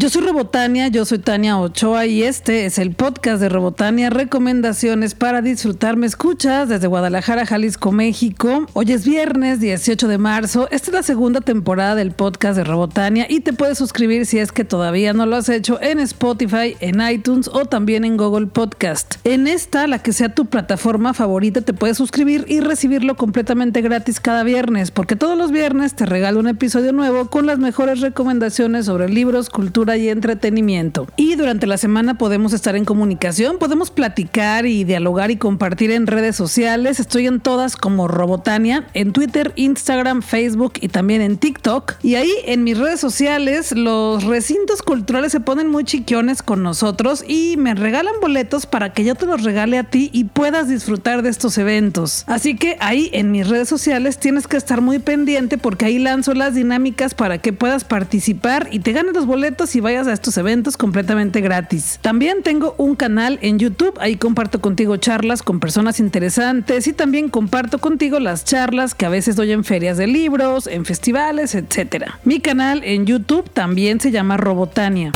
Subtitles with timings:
[0.00, 5.16] Yo soy Robotania, yo soy Tania Ochoa y este es el podcast de Robotania, recomendaciones
[5.16, 5.96] para disfrutar.
[5.96, 8.66] Me escuchas desde Guadalajara, Jalisco, México.
[8.74, 10.68] Hoy es viernes 18 de marzo.
[10.70, 14.52] Esta es la segunda temporada del podcast de Robotania y te puedes suscribir si es
[14.52, 19.16] que todavía no lo has hecho en Spotify, en iTunes o también en Google Podcast.
[19.24, 24.20] En esta, la que sea tu plataforma favorita, te puedes suscribir y recibirlo completamente gratis
[24.20, 28.86] cada viernes, porque todos los viernes te regalo un episodio nuevo con las mejores recomendaciones
[28.86, 31.06] sobre libros, cultura, y entretenimiento.
[31.16, 36.06] Y durante la semana podemos estar en comunicación, podemos platicar y dialogar y compartir en
[36.06, 37.00] redes sociales.
[37.00, 41.94] Estoy en todas como Robotania, en Twitter, Instagram, Facebook y también en TikTok.
[42.02, 47.24] Y ahí en mis redes sociales los recintos culturales se ponen muy chiquiones con nosotros
[47.26, 51.22] y me regalan boletos para que yo te los regale a ti y puedas disfrutar
[51.22, 52.24] de estos eventos.
[52.26, 56.34] Así que ahí en mis redes sociales tienes que estar muy pendiente porque ahí lanzo
[56.34, 60.76] las dinámicas para que puedas participar y te ganes los boletos vayas a estos eventos
[60.76, 61.98] completamente gratis.
[62.02, 67.28] También tengo un canal en YouTube, ahí comparto contigo charlas con personas interesantes y también
[67.28, 72.06] comparto contigo las charlas que a veces doy en ferias de libros, en festivales, etc.
[72.24, 75.12] Mi canal en YouTube también se llama Robotania.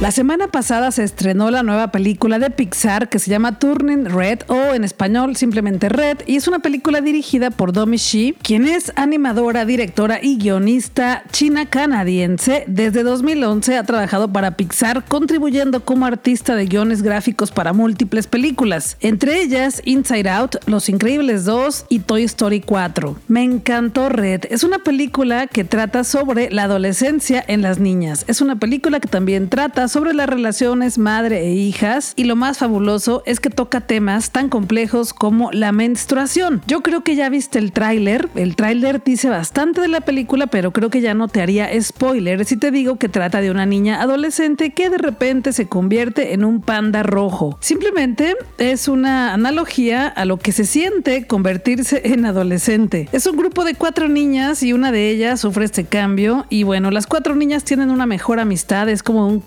[0.00, 4.42] La semana pasada se estrenó la nueva película de Pixar que se llama Turning Red
[4.46, 8.92] o en español simplemente Red y es una película dirigida por Domi Shi, quien es
[8.94, 12.62] animadora, directora y guionista china canadiense.
[12.68, 18.98] Desde 2011 ha trabajado para Pixar contribuyendo como artista de guiones gráficos para múltiples películas,
[19.00, 23.16] entre ellas Inside Out, Los Increíbles 2 y Toy Story 4.
[23.26, 28.24] Me encantó Red, es una película que trata sobre la adolescencia en las niñas.
[28.28, 32.58] Es una película que también trata sobre las relaciones madre e hijas y lo más
[32.58, 36.62] fabuloso es que toca temas tan complejos como la menstruación.
[36.66, 40.72] Yo creo que ya viste el tráiler, el tráiler dice bastante de la película, pero
[40.72, 44.00] creo que ya no te haría spoiler si te digo que trata de una niña
[44.00, 47.56] adolescente que de repente se convierte en un panda rojo.
[47.60, 53.08] Simplemente es una analogía a lo que se siente convertirse en adolescente.
[53.12, 56.90] Es un grupo de cuatro niñas y una de ellas sufre este cambio y bueno,
[56.90, 59.40] las cuatro niñas tienen una mejor amistad, es como un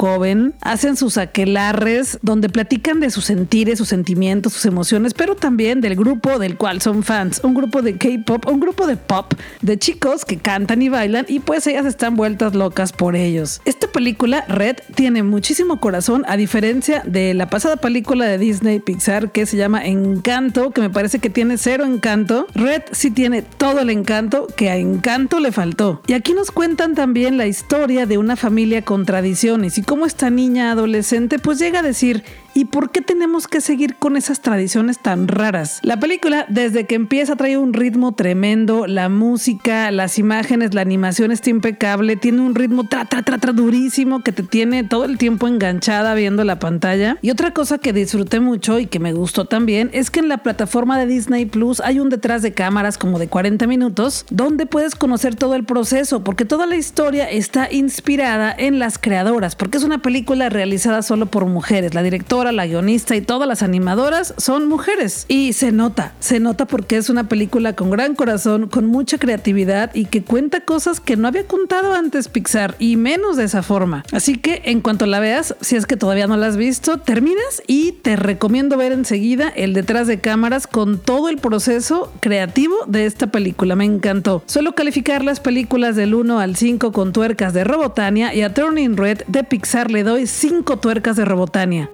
[0.61, 5.95] hacen sus aquelarres donde platican de sus sentires, sus sentimientos, sus emociones, pero también del
[5.95, 10.25] grupo del cual son fans, un grupo de K-pop, un grupo de pop, de chicos
[10.25, 13.61] que cantan y bailan y pues ellas están vueltas locas por ellos.
[13.65, 19.31] Esta película, Red, tiene muchísimo corazón a diferencia de la pasada película de Disney Pixar
[19.31, 22.47] que se llama Encanto, que me parece que tiene cero encanto.
[22.55, 26.01] Red sí tiene todo el encanto que a Encanto le faltó.
[26.07, 30.29] Y aquí nos cuentan también la historia de una familia con tradiciones y cómo esta
[30.29, 32.23] niña adolescente pues llega a decir,
[32.53, 35.79] ¿Y por qué tenemos que seguir con esas tradiciones tan raras?
[35.83, 38.87] La película, desde que empieza, trae un ritmo tremendo.
[38.87, 42.17] La música, las imágenes, la animación está impecable.
[42.17, 46.13] Tiene un ritmo tra, tra, tra, tra durísimo que te tiene todo el tiempo enganchada
[46.13, 47.17] viendo la pantalla.
[47.21, 50.39] Y otra cosa que disfruté mucho y que me gustó también es que en la
[50.39, 54.95] plataforma de Disney Plus hay un detrás de cámaras como de 40 minutos donde puedes
[54.95, 59.83] conocer todo el proceso porque toda la historia está inspirada en las creadoras porque es
[59.83, 60.10] una película
[60.49, 61.93] realizada solo por mujeres.
[61.93, 65.25] La directora la guionista y todas las animadoras son mujeres.
[65.27, 69.93] Y se nota, se nota porque es una película con gran corazón, con mucha creatividad
[69.93, 74.03] y que cuenta cosas que no había contado antes Pixar y menos de esa forma.
[74.11, 77.63] Así que en cuanto la veas, si es que todavía no la has visto, terminas
[77.67, 83.05] y te recomiendo ver enseguida el detrás de cámaras con todo el proceso creativo de
[83.05, 83.75] esta película.
[83.75, 84.43] Me encantó.
[84.45, 88.97] Suelo calificar las películas del 1 al 5 con tuercas de Robotania y a Turning
[88.97, 91.89] Red de Pixar le doy 5 tuercas de Robotania.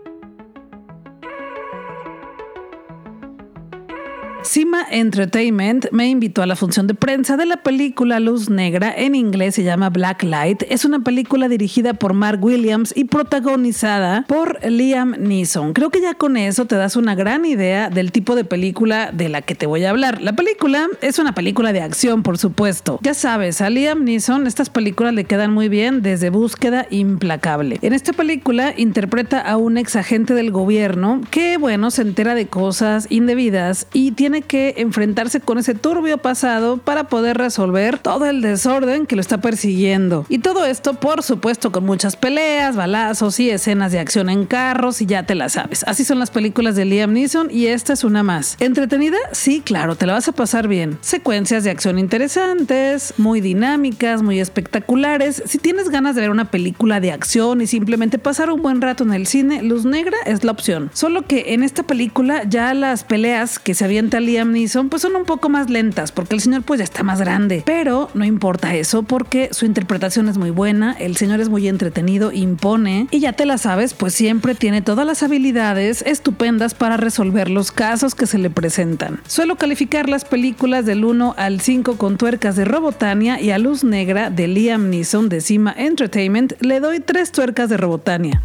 [4.48, 9.14] Cima Entertainment me invitó a la función de prensa de la película Luz Negra, en
[9.14, 10.64] inglés se llama Black Light.
[10.70, 15.74] Es una película dirigida por Mark Williams y protagonizada por Liam Neeson.
[15.74, 19.28] Creo que ya con eso te das una gran idea del tipo de película de
[19.28, 20.22] la que te voy a hablar.
[20.22, 23.00] La película es una película de acción, por supuesto.
[23.04, 27.80] Ya sabes, a Liam Neeson estas películas le quedan muy bien desde Búsqueda Implacable.
[27.82, 32.48] En esta película interpreta a un ex agente del gobierno que, bueno, se entera de
[32.48, 38.42] cosas indebidas y tiene que enfrentarse con ese turbio pasado para poder resolver todo el
[38.42, 40.26] desorden que lo está persiguiendo.
[40.30, 45.02] Y todo esto, por supuesto, con muchas peleas, balazos y escenas de acción en carros
[45.02, 45.84] y ya te la sabes.
[45.88, 48.58] Así son las películas de Liam Neeson y esta es una más.
[48.60, 49.18] ¿Entretenida?
[49.32, 50.98] Sí, claro, te la vas a pasar bien.
[51.02, 55.44] Secuencias de acción interesantes, muy dinámicas, muy espectaculares.
[55.46, 59.04] Si tienes ganas de ver una película de acción y simplemente pasar un buen rato
[59.04, 60.90] en el cine, Luz Negra es la opción.
[60.94, 65.16] Solo que en esta película ya las peleas que se avientan Liam Neeson pues son
[65.16, 67.64] un poco más lentas porque el señor pues ya está más grande.
[67.66, 72.32] Pero no importa eso porque su interpretación es muy buena, el señor es muy entretenido,
[72.32, 77.50] impone y ya te la sabes pues siempre tiene todas las habilidades estupendas para resolver
[77.50, 79.20] los casos que se le presentan.
[79.28, 83.84] Suelo calificar las películas del 1 al 5 con tuercas de Robotania y a Luz
[83.84, 88.42] Negra de Liam Neeson de Cima Entertainment le doy tres tuercas de Robotania.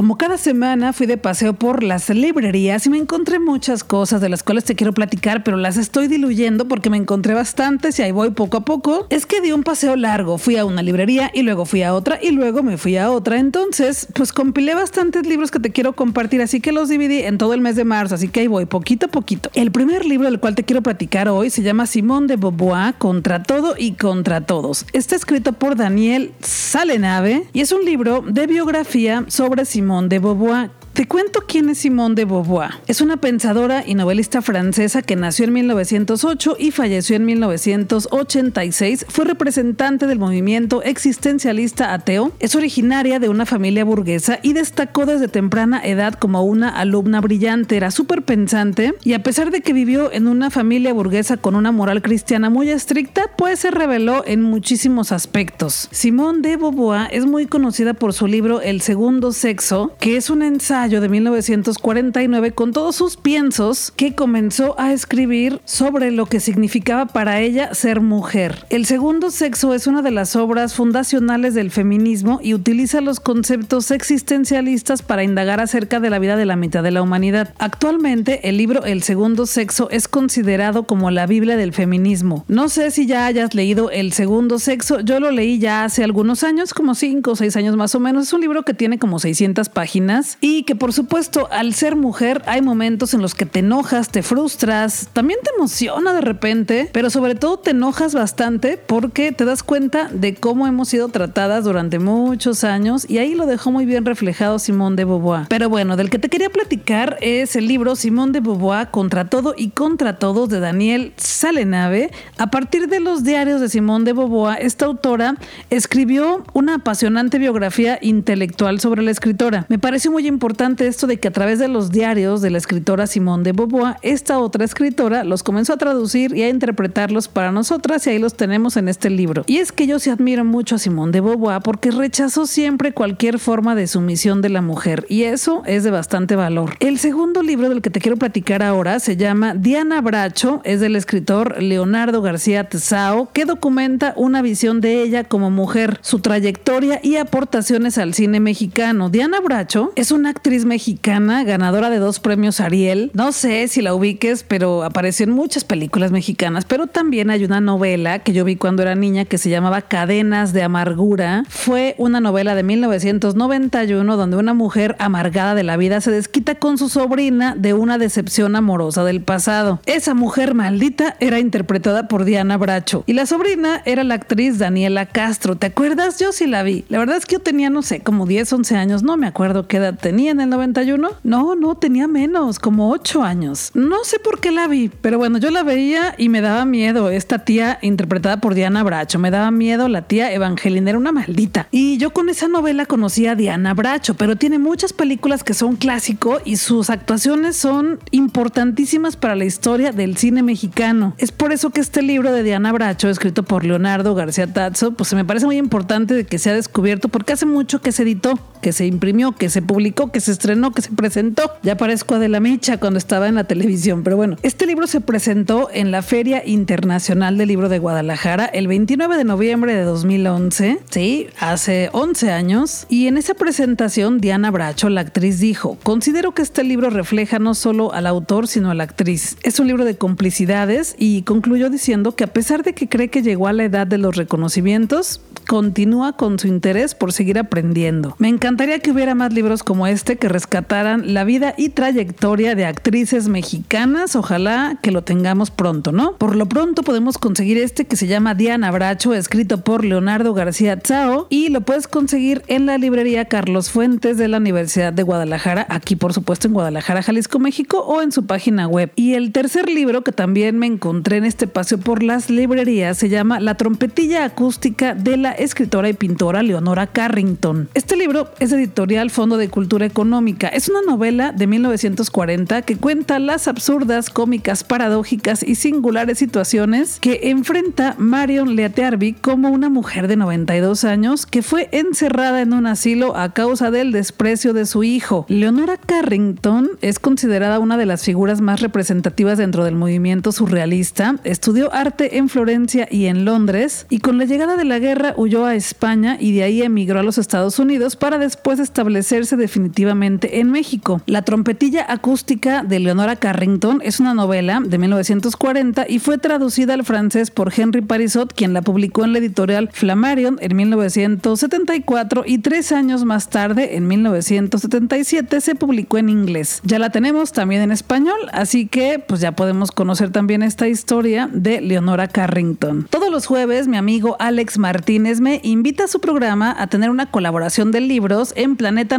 [0.00, 4.30] Como cada semana fui de paseo por las librerías y me encontré muchas cosas de
[4.30, 8.10] las cuales te quiero platicar, pero las estoy diluyendo porque me encontré bastantes y ahí
[8.10, 9.06] voy poco a poco.
[9.10, 12.18] Es que di un paseo largo, fui a una librería y luego fui a otra
[12.18, 13.38] y luego me fui a otra.
[13.38, 17.52] Entonces, pues compilé bastantes libros que te quiero compartir, así que los dividí en todo
[17.52, 19.50] el mes de marzo, así que ahí voy poquito a poquito.
[19.52, 23.42] El primer libro del cual te quiero platicar hoy se llama Simón de Beauvoir, Contra
[23.42, 24.86] todo y contra todos.
[24.94, 30.68] Está escrito por Daniel Salenave y es un libro de biografía sobre Simón de Beauvoir
[30.92, 32.72] te cuento quién es Simone de Beauvoir.
[32.88, 39.06] Es una pensadora y novelista francesa que nació en 1908 y falleció en 1986.
[39.08, 42.32] Fue representante del movimiento existencialista ateo.
[42.40, 47.76] Es originaria de una familia burguesa y destacó desde temprana edad como una alumna brillante.
[47.76, 51.70] Era súper pensante y a pesar de que vivió en una familia burguesa con una
[51.70, 55.88] moral cristiana muy estricta, pues se reveló en muchísimos aspectos.
[55.92, 60.42] Simone de Beauvoir es muy conocida por su libro El segundo sexo, que es un
[60.42, 67.04] ensayo de 1949 con todos sus piensos que comenzó a escribir sobre lo que significaba
[67.04, 68.64] para ella ser mujer.
[68.70, 73.90] El segundo sexo es una de las obras fundacionales del feminismo y utiliza los conceptos
[73.90, 77.52] existencialistas para indagar acerca de la vida de la mitad de la humanidad.
[77.58, 82.46] Actualmente el libro El segundo sexo es considerado como la Biblia del feminismo.
[82.48, 86.42] No sé si ya hayas leído El segundo sexo, yo lo leí ya hace algunos
[86.42, 88.28] años, como 5 o 6 años más o menos.
[88.28, 92.42] Es un libro que tiene como 600 páginas y que por supuesto al ser mujer
[92.46, 97.10] hay momentos en los que te enojas, te frustras, también te emociona de repente, pero
[97.10, 101.98] sobre todo te enojas bastante porque te das cuenta de cómo hemos sido tratadas durante
[101.98, 105.46] muchos años y ahí lo dejó muy bien reflejado Simón de Beauvoir.
[105.48, 109.54] Pero bueno, del que te quería platicar es el libro Simón de Beauvoir contra todo
[109.56, 112.12] y contra todos de Daniel Salenave.
[112.38, 115.34] A partir de los diarios de Simón de Beauvoir, esta autora
[115.68, 119.66] escribió una apasionante biografía intelectual sobre la escritora.
[119.68, 123.06] Me parece muy importante esto de que a través de los diarios de la escritora
[123.06, 128.06] Simone de Beauvoir, esta otra escritora los comenzó a traducir y a interpretarlos para nosotras
[128.06, 129.42] y ahí los tenemos en este libro.
[129.46, 133.38] Y es que yo sí admiro mucho a Simone de Beauvoir porque rechazó siempre cualquier
[133.38, 136.76] forma de sumisión de la mujer y eso es de bastante valor.
[136.80, 140.94] El segundo libro del que te quiero platicar ahora se llama Diana Bracho, es del
[140.94, 147.16] escritor Leonardo García Tesao, que documenta una visión de ella como mujer, su trayectoria y
[147.16, 149.08] aportaciones al cine mexicano.
[149.08, 153.10] Diana Bracho es una actriz mexicana, ganadora de dos premios Ariel.
[153.14, 156.64] No sé si la ubiques, pero apareció en muchas películas mexicanas.
[156.64, 160.52] Pero también hay una novela que yo vi cuando era niña que se llamaba Cadenas
[160.52, 161.44] de Amargura.
[161.48, 166.78] Fue una novela de 1991 donde una mujer amargada de la vida se desquita con
[166.78, 169.80] su sobrina de una decepción amorosa del pasado.
[169.86, 175.06] Esa mujer maldita era interpretada por Diana Bracho y la sobrina era la actriz Daniela
[175.06, 175.56] Castro.
[175.56, 176.18] ¿Te acuerdas?
[176.18, 176.84] Yo sí la vi.
[176.88, 179.02] La verdad es que yo tenía, no sé, como 10, 11 años.
[179.02, 181.08] No me acuerdo qué edad tenía en el 91?
[181.22, 183.70] No, no, tenía menos, como 8 años.
[183.74, 187.10] No sé por qué la vi, pero bueno, yo la veía y me daba miedo.
[187.10, 191.68] Esta tía interpretada por Diana Bracho, me daba miedo la tía Evangelina, era una maldita.
[191.70, 195.76] Y yo con esa novela conocí a Diana Bracho, pero tiene muchas películas que son
[195.76, 201.14] clásico y sus actuaciones son importantísimas para la historia del cine mexicano.
[201.18, 205.08] Es por eso que este libro de Diana Bracho, escrito por Leonardo García Tazo, pues
[205.08, 208.02] se me parece muy importante de que se ha descubierto porque hace mucho que se
[208.02, 211.50] editó, que se imprimió, que se publicó, que se estrenó, que se presentó.
[211.62, 215.00] Ya parezco de la Micha cuando estaba en la televisión, pero bueno, este libro se
[215.00, 220.80] presentó en la Feria Internacional del Libro de Guadalajara el 29 de noviembre de 2011,
[220.90, 226.42] sí, hace 11 años, y en esa presentación Diana Bracho, la actriz, dijo, considero que
[226.42, 229.36] este libro refleja no solo al autor, sino a la actriz.
[229.42, 233.22] Es un libro de complicidades y concluyó diciendo que a pesar de que cree que
[233.22, 238.14] llegó a la edad de los reconocimientos, continúa con su interés por seguir aprendiendo.
[238.18, 242.66] Me encantaría que hubiera más libros como este que rescataran la vida y trayectoria de
[242.66, 244.14] actrices mexicanas.
[244.14, 246.12] Ojalá que lo tengamos pronto, ¿no?
[246.16, 250.78] Por lo pronto podemos conseguir este que se llama Diana Bracho, escrito por Leonardo García
[250.78, 255.66] Tsao, y lo puedes conseguir en la librería Carlos Fuentes de la Universidad de Guadalajara,
[255.68, 258.92] aquí por supuesto en Guadalajara, Jalisco, México, o en su página web.
[258.94, 263.08] Y el tercer libro que también me encontré en este paseo por las librerías se
[263.08, 267.70] llama La trompetilla acústica de la escritora y pintora Leonora Carrington.
[267.72, 270.09] Este libro es editorial Fondo de Cultura Económica.
[270.52, 277.30] Es una novela de 1940 que cuenta las absurdas, cómicas, paradójicas y singulares situaciones que
[277.30, 283.16] enfrenta Marion Leatearby como una mujer de 92 años que fue encerrada en un asilo
[283.16, 285.26] a causa del desprecio de su hijo.
[285.28, 291.16] Leonora Carrington es considerada una de las figuras más representativas dentro del movimiento surrealista.
[291.22, 295.46] Estudió arte en Florencia y en Londres y con la llegada de la guerra huyó
[295.46, 300.52] a España y de ahí emigró a los Estados Unidos para después establecerse definitivamente en
[300.52, 301.02] México.
[301.06, 306.84] La trompetilla acústica de Leonora Carrington es una novela de 1940 y fue traducida al
[306.84, 312.70] francés por Henry Parisot, quien la publicó en la editorial Flammarion en 1974 y tres
[312.70, 316.60] años más tarde, en 1977, se publicó en inglés.
[316.64, 321.28] Ya la tenemos también en español, así que pues ya podemos conocer también esta historia
[321.32, 322.86] de Leonora Carrington.
[322.90, 327.10] Todos los jueves mi amigo Alex Martínez me invita a su programa a tener una
[327.10, 328.98] colaboración de libros en Planeta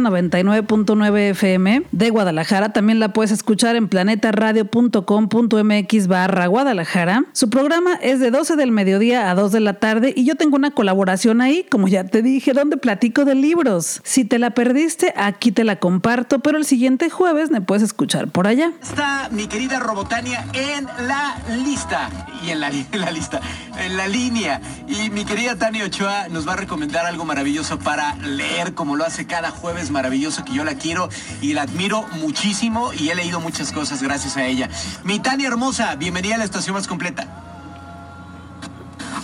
[0.84, 2.72] 99.9 FM de Guadalajara.
[2.72, 7.24] También la puedes escuchar en planetaradio.com.mx barra Guadalajara.
[7.32, 10.56] Su programa es de 12 del mediodía a 2 de la tarde y yo tengo
[10.56, 14.00] una colaboración ahí, como ya te dije, donde platico de libros.
[14.04, 18.28] Si te la perdiste, aquí te la comparto, pero el siguiente jueves me puedes escuchar
[18.28, 18.72] por allá.
[18.82, 22.08] Está mi querida Robotania en la lista
[22.44, 23.40] y en la, en la lista,
[23.78, 24.60] en la línea.
[24.88, 29.04] Y mi querida Tania Ochoa nos va a recomendar algo maravilloso para leer, como lo
[29.04, 31.08] hace cada jueves maravilloso, que yo la quiero
[31.40, 34.68] y la admiro muchísimo y he leído muchas cosas gracias a ella.
[35.04, 37.61] Mi Tania hermosa, bienvenida a la estación más completa.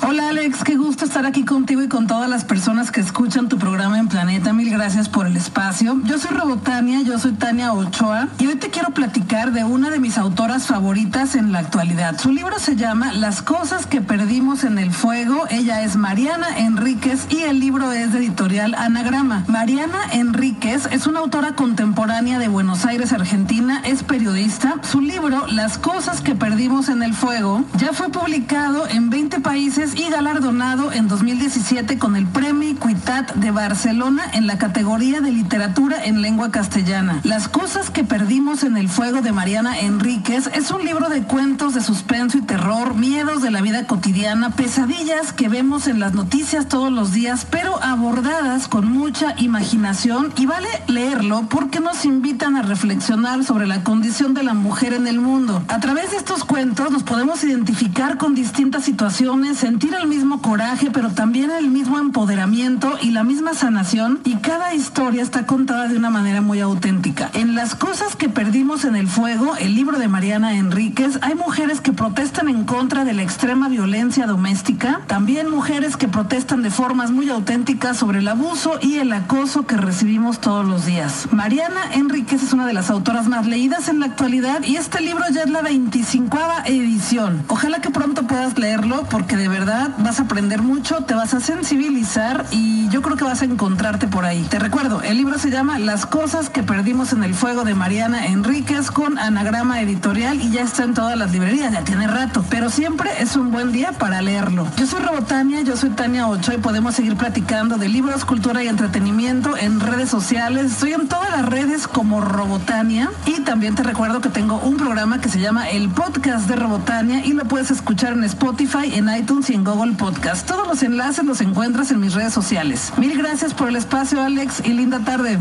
[0.00, 3.59] Hola Alex, qué gusto estar aquí contigo y con todas las personas que escuchan tu
[3.59, 4.52] programa en Planeta.
[4.52, 6.00] Mil gracias por el espacio.
[6.05, 9.99] Yo soy Robotania, yo soy Tania Ochoa y hoy te quiero platicar de una de
[9.99, 12.19] mis autoras favoritas en la actualidad.
[12.19, 15.47] Su libro se llama Las cosas que perdimos en el fuego.
[15.50, 19.45] Ella es Mariana Enríquez y el libro es de editorial Anagrama.
[19.49, 24.76] Mariana Enríquez es una autora contemporánea de Buenos Aires, Argentina, es periodista.
[24.83, 29.88] Su libro Las cosas que perdimos en el fuego ya fue publicado en 20 países
[29.95, 36.04] y galardonado en 2017 con el Premio Cuitat de Barcelona en la categoría de literatura
[36.04, 37.21] en lengua castellana.
[37.23, 41.75] Las cosas que perdimos en el fuego de Mariana Enríquez es un libro de cuentos
[41.75, 46.68] de suspenso y terror, miedos de la vida cotidiana, pesadillas que vemos en las noticias
[46.68, 52.62] todos los días, pero abordadas con mucha imaginación y vale leerlo porque nos invitan a
[52.62, 55.62] reflexionar sobre la condición de la mujer en el mundo.
[55.68, 60.42] A través de estos cuentos nos podemos identificar con distintas situaciones, en sentir el mismo
[60.42, 65.87] coraje, pero también el mismo empoderamiento y la misma sanación y cada historia está contada
[65.87, 67.30] de una manera muy auténtica.
[67.32, 71.80] En Las cosas que perdimos en el fuego, el libro de Mariana Enríquez, hay mujeres
[71.80, 77.12] que protestan en contra de la extrema violencia doméstica, también mujeres que protestan de formas
[77.12, 81.28] muy auténticas sobre el abuso y el acoso que recibimos todos los días.
[81.30, 85.23] Mariana Enríquez es una de las autoras más leídas en la actualidad y este libro
[85.32, 87.44] ya es la 25 edición.
[87.47, 91.41] Ojalá que pronto puedas leerlo porque de verdad vas a aprender mucho, te vas a
[91.41, 94.43] sensibilizar y yo creo que vas a encontrarte por ahí.
[94.49, 98.27] Te recuerdo, el libro se llama Las cosas que perdimos en el fuego de Mariana
[98.27, 102.71] Enríquez con anagrama editorial y ya está en todas las librerías, ya tiene rato, pero
[102.71, 104.67] siempre es un buen día para leerlo.
[104.77, 108.69] Yo soy Robotania, yo soy Tania Ocho y podemos seguir platicando de libros, cultura y
[108.69, 110.73] entretenimiento en redes sociales.
[110.73, 115.21] Estoy en todas las redes como Robotania y también te recuerdo que tengo un programa
[115.21, 119.51] que se llama El Podcast de Robotania y lo puedes escuchar en Spotify, en iTunes
[119.51, 120.47] y en Google Podcast.
[120.47, 122.93] Todos los enlaces los encuentras en mis redes sociales.
[122.97, 125.38] Mil gracias por el espacio, Alex, y linda tarde.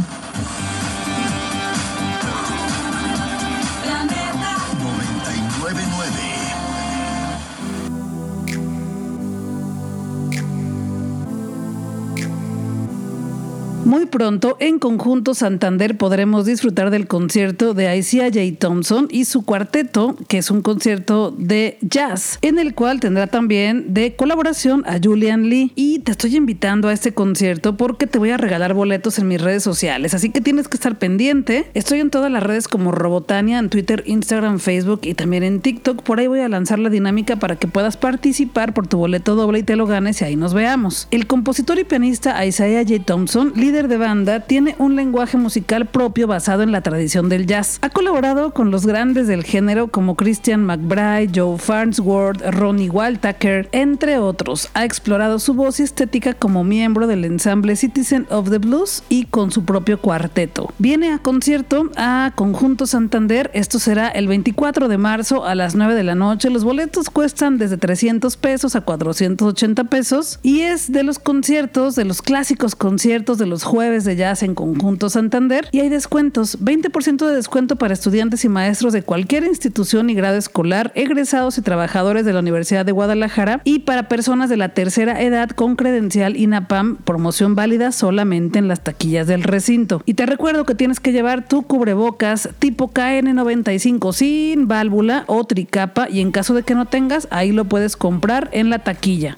[13.88, 18.42] Muy pronto, en conjunto Santander, podremos disfrutar del concierto de Isia J.
[18.60, 23.94] Thompson y su cuarteto, que es un concierto de jazz, en el cual tendrá también
[23.94, 25.72] de colaboración a Julian Lee.
[25.76, 29.40] Y te estoy invitando a este concierto porque te voy a regalar boletos en mis
[29.40, 31.72] redes sociales, así que tienes que estar pendiente.
[31.74, 36.04] Estoy en todas las redes como Robotania, en Twitter, Instagram, Facebook y también en TikTok.
[36.04, 39.60] Por ahí voy a lanzar la dinámica para que puedas participar por tu boleto doble
[39.60, 41.08] y te lo ganes y ahí nos veamos.
[41.10, 43.06] El compositor y pianista Isaiah J.
[43.06, 47.78] Thompson, líder de banda, tiene un lenguaje musical propio basado en la tradición del jazz.
[47.82, 54.18] Ha colaborado con los grandes del género como Christian McBride, Joe Farnsworth, Ronnie Waltaker, entre
[54.18, 54.70] otros.
[54.74, 59.26] Ha explorado su voz y estética como miembro del ensamble Citizen of the Blues y
[59.26, 60.74] con su propio cuarteto.
[60.80, 65.94] Viene a concierto a Conjunto Santander, esto será el 24 de marzo a las 9
[65.94, 66.50] de la noche.
[66.50, 72.06] Los boletos cuestan desde 300 pesos a 480 pesos y es de los conciertos, de
[72.06, 77.28] los clásicos conciertos de los jueves de jazz en Conjunto Santander y hay descuentos, 20%
[77.28, 82.26] de descuento para estudiantes y maestros de cualquier institución y grado escolar, egresados y trabajadores
[82.26, 86.96] de la Universidad de Guadalajara y para personas de la tercera edad con credencial INAPAM,
[86.96, 90.02] promoción válida solamente en las taquillas del recinto.
[90.06, 96.10] Y te recuerdo que tienes que llevar tu cubrebocas tipo KN95 sin válvula o tricapa
[96.10, 99.36] y en caso de que no tengas, ahí lo puedes comprar en la taquilla.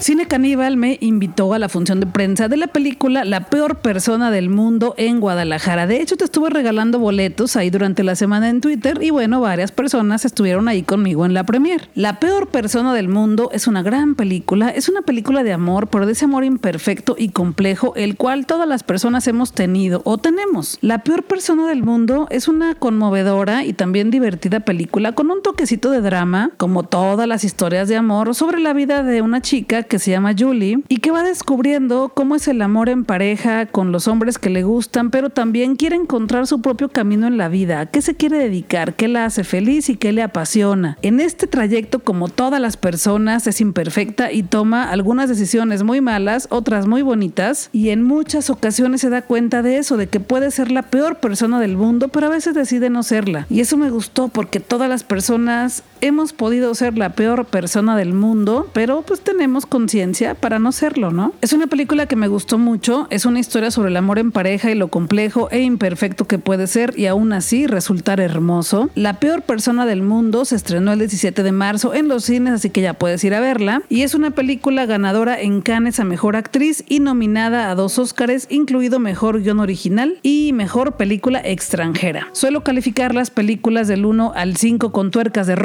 [0.00, 4.30] Cine Caníbal me invitó a la función de prensa de la película La peor persona
[4.30, 5.86] del mundo en Guadalajara.
[5.86, 9.72] De hecho, te estuve regalando boletos ahí durante la semana en Twitter y bueno, varias
[9.72, 11.90] personas estuvieron ahí conmigo en la premier.
[11.94, 16.06] La peor persona del mundo es una gran película, es una película de amor, pero
[16.06, 20.78] de ese amor imperfecto y complejo, el cual todas las personas hemos tenido o tenemos.
[20.80, 25.90] La peor persona del mundo es una conmovedora y también divertida película con un toquecito
[25.90, 29.98] de drama, como todas las historias de amor, sobre la vida de una chica que
[29.98, 34.08] se llama Julie y que va descubriendo cómo es el amor en pareja con los
[34.08, 37.86] hombres que le gustan, pero también quiere encontrar su propio camino en la vida, a
[37.86, 40.96] qué se quiere dedicar, qué la hace feliz y qué le apasiona.
[41.02, 46.46] En este trayecto, como todas las personas, es imperfecta y toma algunas decisiones muy malas,
[46.50, 50.52] otras muy bonitas, y en muchas ocasiones se da cuenta de eso, de que puede
[50.52, 53.46] ser la peor persona del mundo, pero a veces decide no serla.
[53.50, 58.14] Y eso me gustó porque todas las personas hemos podido ser la peor persona del
[58.14, 61.32] mundo, pero pues tenemos conciencia para no serlo, ¿no?
[61.40, 64.70] Es una película que me gustó mucho, es una historia sobre el amor en pareja
[64.70, 68.90] y lo complejo e imperfecto que puede ser y aún así resultar hermoso.
[68.94, 72.70] La peor persona del mundo se estrenó el 17 de marzo en los cines, así
[72.70, 73.82] que ya puedes ir a verla.
[73.88, 78.46] Y es una película ganadora en Cannes a Mejor Actriz y nominada a dos Óscares,
[78.50, 82.28] incluido Mejor Guión Original y Mejor Película Extranjera.
[82.32, 85.56] Suelo calificar las películas del 1 al 5 con tuercas de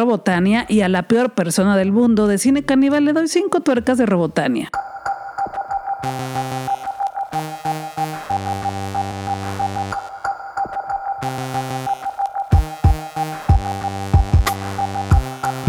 [0.69, 4.07] Y a la peor persona del mundo de cine caníbal le doy 5 tuercas de
[4.07, 4.69] Robotania.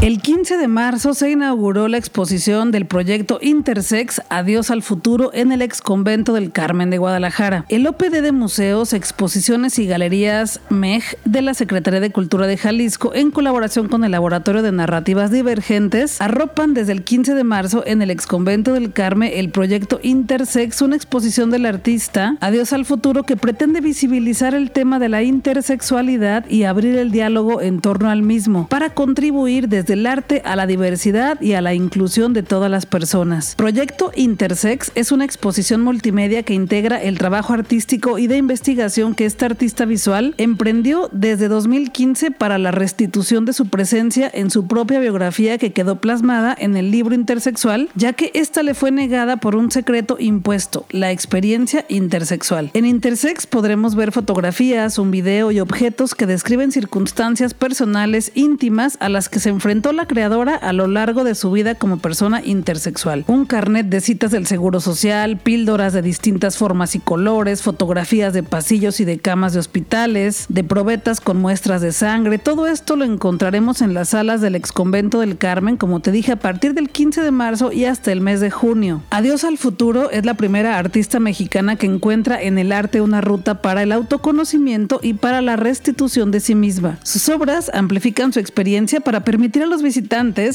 [0.01, 5.51] El 15 de marzo se inauguró la exposición del proyecto Intersex Adiós al Futuro en
[5.51, 7.65] el ex convento del Carmen de Guadalajara.
[7.69, 13.13] El OPD de Museos, Exposiciones y Galerías MEG de la Secretaría de Cultura de Jalisco,
[13.13, 18.01] en colaboración con el Laboratorio de Narrativas Divergentes, arropan desde el 15 de marzo en
[18.01, 23.25] el ex convento del Carmen el proyecto Intersex, una exposición del artista Adiós al Futuro
[23.25, 28.23] que pretende visibilizar el tema de la intersexualidad y abrir el diálogo en torno al
[28.23, 32.70] mismo para contribuir desde el arte a la diversidad y a la inclusión de todas
[32.70, 33.55] las personas.
[33.57, 39.25] Proyecto Intersex es una exposición multimedia que integra el trabajo artístico y de investigación que
[39.27, 45.01] este artista visual emprendió desde 2015 para la restitución de su presencia en su propia
[45.01, 49.57] biografía que quedó plasmada en el libro intersexual, ya que esta le fue negada por
[49.57, 52.70] un secreto impuesto, la experiencia intersexual.
[52.75, 59.09] En Intersex podremos ver fotografías, un video y objetos que describen circunstancias personales íntimas a
[59.09, 63.25] las que se enfrentó la a lo largo de su vida como persona intersexual.
[63.29, 68.43] Un carnet de citas del Seguro Social, píldoras de distintas formas y colores, fotografías de
[68.43, 72.39] pasillos y de camas de hospitales, de probetas con muestras de sangre.
[72.39, 76.37] Todo esto lo encontraremos en las salas del exconvento del Carmen, como te dije, a
[76.41, 79.03] partir del 15 de marzo y hasta el mes de junio.
[79.11, 83.62] Adiós al futuro es la primera artista mexicana que encuentra en el arte una ruta
[83.62, 86.99] para el autoconocimiento y para la restitución de sí misma.
[87.05, 90.06] Sus obras amplifican su experiencia para permitir a los visitantes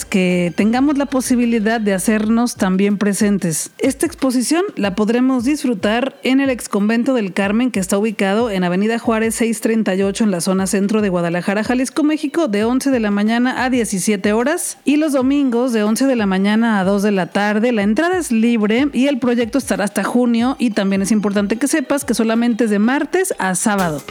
[0.09, 3.71] que tengamos la posibilidad de hacernos también presentes.
[3.79, 8.97] Esta exposición la podremos disfrutar en el exconvento del Carmen que está ubicado en Avenida
[8.97, 13.63] Juárez 638 en la zona centro de Guadalajara, Jalisco, México, de 11 de la mañana
[13.63, 17.27] a 17 horas y los domingos de 11 de la mañana a 2 de la
[17.27, 17.71] tarde.
[17.71, 21.67] La entrada es libre y el proyecto estará hasta junio y también es importante que
[21.67, 24.01] sepas que solamente es de martes a sábado.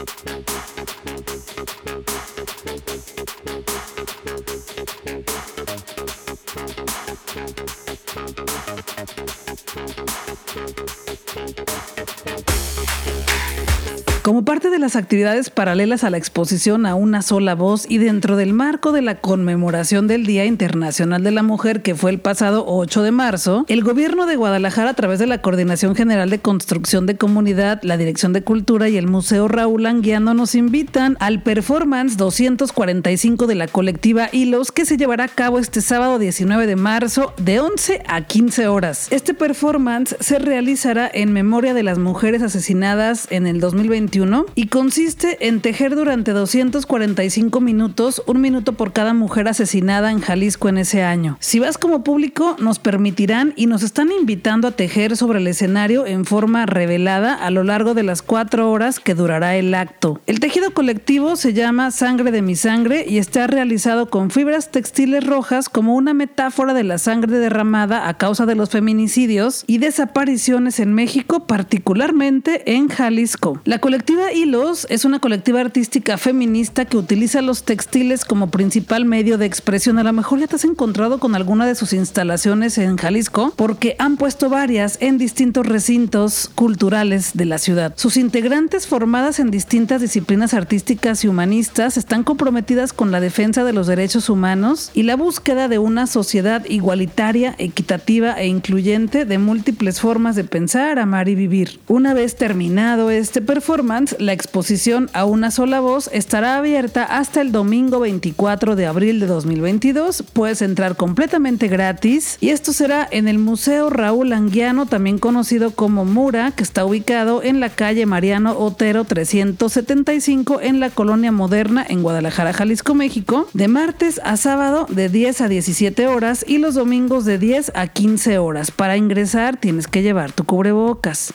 [14.31, 18.37] Como parte de las actividades paralelas a la exposición a una sola voz y dentro
[18.37, 22.63] del marco de la conmemoración del Día Internacional de la Mujer que fue el pasado
[22.69, 27.07] 8 de marzo, el gobierno de Guadalajara a través de la Coordinación General de Construcción
[27.07, 32.17] de Comunidad, la Dirección de Cultura y el Museo Raúl Anguiano nos invitan al performance
[32.17, 37.35] 245 de la colectiva Hilos que se llevará a cabo este sábado 19 de marzo
[37.37, 39.09] de 11 a 15 horas.
[39.11, 44.20] Este performance se realizará en memoria de las mujeres asesinadas en el 2021
[44.55, 50.69] y consiste en tejer durante 245 minutos, un minuto por cada mujer asesinada en Jalisco
[50.69, 51.39] en ese año.
[51.41, 56.05] Si vas como público, nos permitirán y nos están invitando a tejer sobre el escenario
[56.05, 60.21] en forma revelada a lo largo de las cuatro horas que durará el acto.
[60.27, 65.27] El tejido colectivo se llama Sangre de mi sangre y está realizado con fibras textiles
[65.27, 70.79] rojas como una metáfora de la sangre derramada a causa de los feminicidios y desapariciones
[70.79, 73.61] en México, particularmente en Jalisco.
[73.65, 79.37] La colectiva Hilos es una colectiva artística feminista que utiliza los textiles como principal medio
[79.37, 79.99] de expresión.
[79.99, 83.97] A lo mejor ya te has encontrado con alguna de sus instalaciones en Jalisco porque
[83.99, 87.93] han puesto varias en distintos recintos culturales de la ciudad.
[87.97, 93.75] Sus integrantes formadas en distintas disciplinas artísticas y humanistas están comprometidas con la defensa de
[93.75, 100.01] los derechos humanos y la búsqueda de una sociedad igualitaria, equitativa e incluyente de múltiples
[100.01, 101.81] formas de pensar, amar y vivir.
[101.87, 107.51] Una vez terminado este performance, la exposición a una sola voz estará abierta hasta el
[107.51, 110.23] domingo 24 de abril de 2022.
[110.33, 116.05] Puedes entrar completamente gratis y esto será en el Museo Raúl Anguiano, también conocido como
[116.05, 122.03] Mura, que está ubicado en la calle Mariano Otero 375 en la Colonia Moderna en
[122.03, 127.25] Guadalajara, Jalisco, México, de martes a sábado de 10 a 17 horas y los domingos
[127.25, 128.71] de 10 a 15 horas.
[128.71, 131.35] Para ingresar tienes que llevar tu cubrebocas.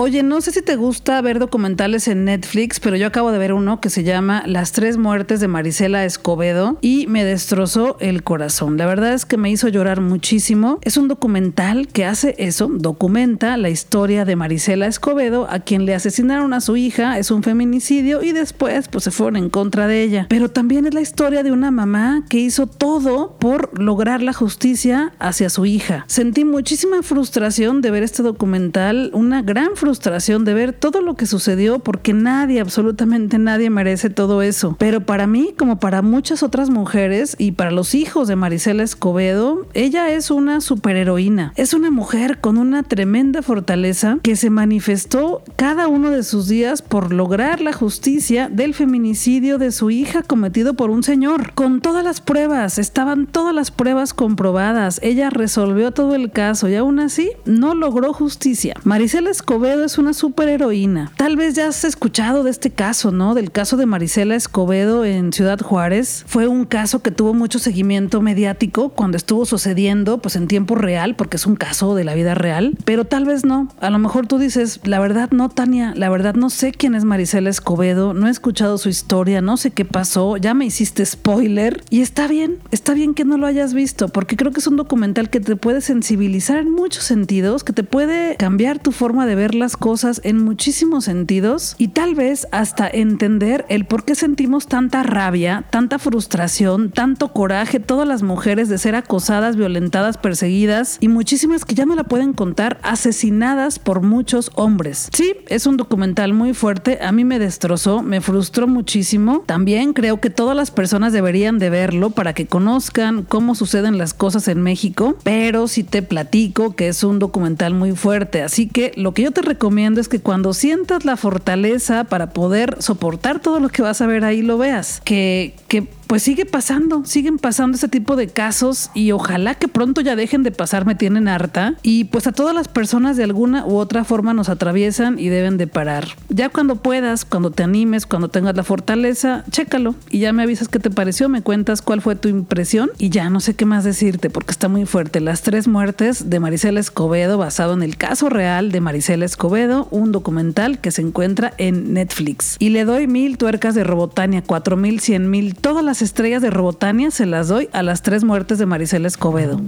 [0.00, 3.52] Oye, no sé si te gusta ver documentales en Netflix, pero yo acabo de ver
[3.52, 8.76] uno que se llama Las tres muertes de Marisela Escobedo y me destrozó el corazón.
[8.76, 10.78] La verdad es que me hizo llorar muchísimo.
[10.82, 15.96] Es un documental que hace eso, documenta la historia de Marisela Escobedo, a quien le
[15.96, 20.04] asesinaron a su hija, es un feminicidio y después pues se fueron en contra de
[20.04, 20.26] ella.
[20.28, 25.12] Pero también es la historia de una mamá que hizo todo por lograr la justicia
[25.18, 26.04] hacia su hija.
[26.06, 31.14] Sentí muchísima frustración de ver este documental, una gran frustración frustración de ver todo lo
[31.14, 34.76] que sucedió porque nadie, absolutamente nadie merece todo eso.
[34.78, 39.66] Pero para mí, como para muchas otras mujeres y para los hijos de Marisela Escobedo,
[39.72, 41.54] ella es una superheroína.
[41.56, 46.82] Es una mujer con una tremenda fortaleza que se manifestó cada uno de sus días
[46.82, 51.54] por lograr la justicia del feminicidio de su hija cometido por un señor.
[51.54, 55.00] Con todas las pruebas, estaban todas las pruebas comprobadas.
[55.02, 58.74] Ella resolvió todo el caso y aún así no logró justicia.
[58.84, 61.12] Marisela Escobedo es una superheroína.
[61.16, 63.34] Tal vez ya has escuchado de este caso, ¿no?
[63.34, 66.24] Del caso de Marisela Escobedo en Ciudad Juárez.
[66.26, 71.16] Fue un caso que tuvo mucho seguimiento mediático cuando estuvo sucediendo, pues en tiempo real,
[71.16, 72.76] porque es un caso de la vida real.
[72.84, 73.68] Pero tal vez no.
[73.80, 77.04] A lo mejor tú dices, la verdad no, Tania, la verdad no sé quién es
[77.04, 81.82] Marisela Escobedo, no he escuchado su historia, no sé qué pasó, ya me hiciste spoiler.
[81.90, 84.76] Y está bien, está bien que no lo hayas visto, porque creo que es un
[84.76, 89.34] documental que te puede sensibilizar en muchos sentidos, que te puede cambiar tu forma de
[89.34, 94.66] ver las cosas en muchísimos sentidos y tal vez hasta entender el por qué sentimos
[94.66, 101.08] tanta rabia, tanta frustración, tanto coraje todas las mujeres de ser acosadas, violentadas, perseguidas y
[101.08, 105.08] muchísimas que ya me la pueden contar asesinadas por muchos hombres.
[105.12, 109.44] Sí, es un documental muy fuerte, a mí me destrozó, me frustró muchísimo.
[109.46, 114.14] También creo que todas las personas deberían de verlo para que conozcan cómo suceden las
[114.14, 118.92] cosas en México, pero si te platico que es un documental muy fuerte, así que
[118.96, 119.57] lo que yo te recomiendo
[120.00, 124.24] es que cuando sientas la fortaleza para poder soportar todo lo que vas a ver
[124.24, 125.00] ahí, lo veas.
[125.04, 130.00] Que, que pues sigue pasando, siguen pasando ese tipo de casos y ojalá que pronto
[130.00, 131.74] ya dejen de pasar, me tienen harta.
[131.82, 135.58] Y pues a todas las personas de alguna u otra forma nos atraviesan y deben
[135.58, 136.08] de parar.
[136.30, 140.68] Ya cuando puedas, cuando te animes, cuando tengas la fortaleza, chécalo y ya me avisas
[140.68, 143.84] qué te pareció, me cuentas cuál fue tu impresión y ya no sé qué más
[143.84, 145.20] decirte porque está muy fuerte.
[145.20, 150.10] Las tres muertes de Marisela Escobedo basado en el caso real de Marisela Escobedo, un
[150.12, 152.56] documental que se encuentra en Netflix.
[152.58, 156.42] Y le doy mil tuercas de Robotania, cuatro mil, cien mil, todas las las estrellas
[156.42, 159.60] de Robotania se las doy a las tres muertes de Marisela Escobedo.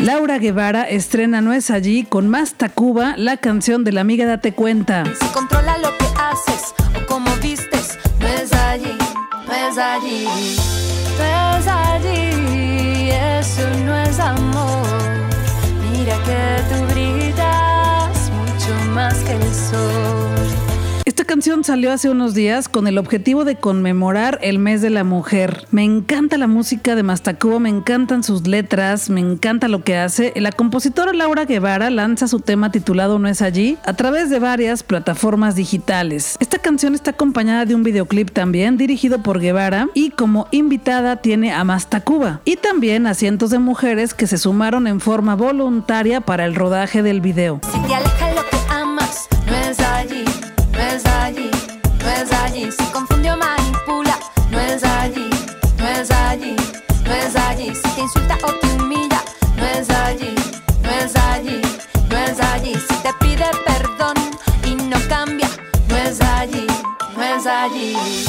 [0.00, 4.52] Laura Guevara estrena No es allí con más Tacuba, la canción de la amiga Date
[4.52, 5.04] Cuenta.
[5.18, 6.74] Si controla lo que haces
[7.10, 7.30] o no
[8.28, 8.98] es allí,
[9.46, 10.63] no es allí.
[16.04, 20.23] Mira que tú brillas mucho más que el sol.
[21.34, 25.66] Canción salió hace unos días con el objetivo de conmemorar el mes de la mujer.
[25.72, 30.32] Me encanta la música de Mastacubo, me encantan sus letras, me encanta lo que hace.
[30.36, 34.84] La compositora Laura Guevara lanza su tema titulado No es allí a través de varias
[34.84, 36.36] plataformas digitales.
[36.38, 41.52] Esta canción está acompañada de un videoclip también dirigido por Guevara y como invitada tiene
[41.52, 46.44] a Mastacuba y también a cientos de mujeres que se sumaron en forma voluntaria para
[46.44, 47.60] el rodaje del video.
[52.54, 52.83] No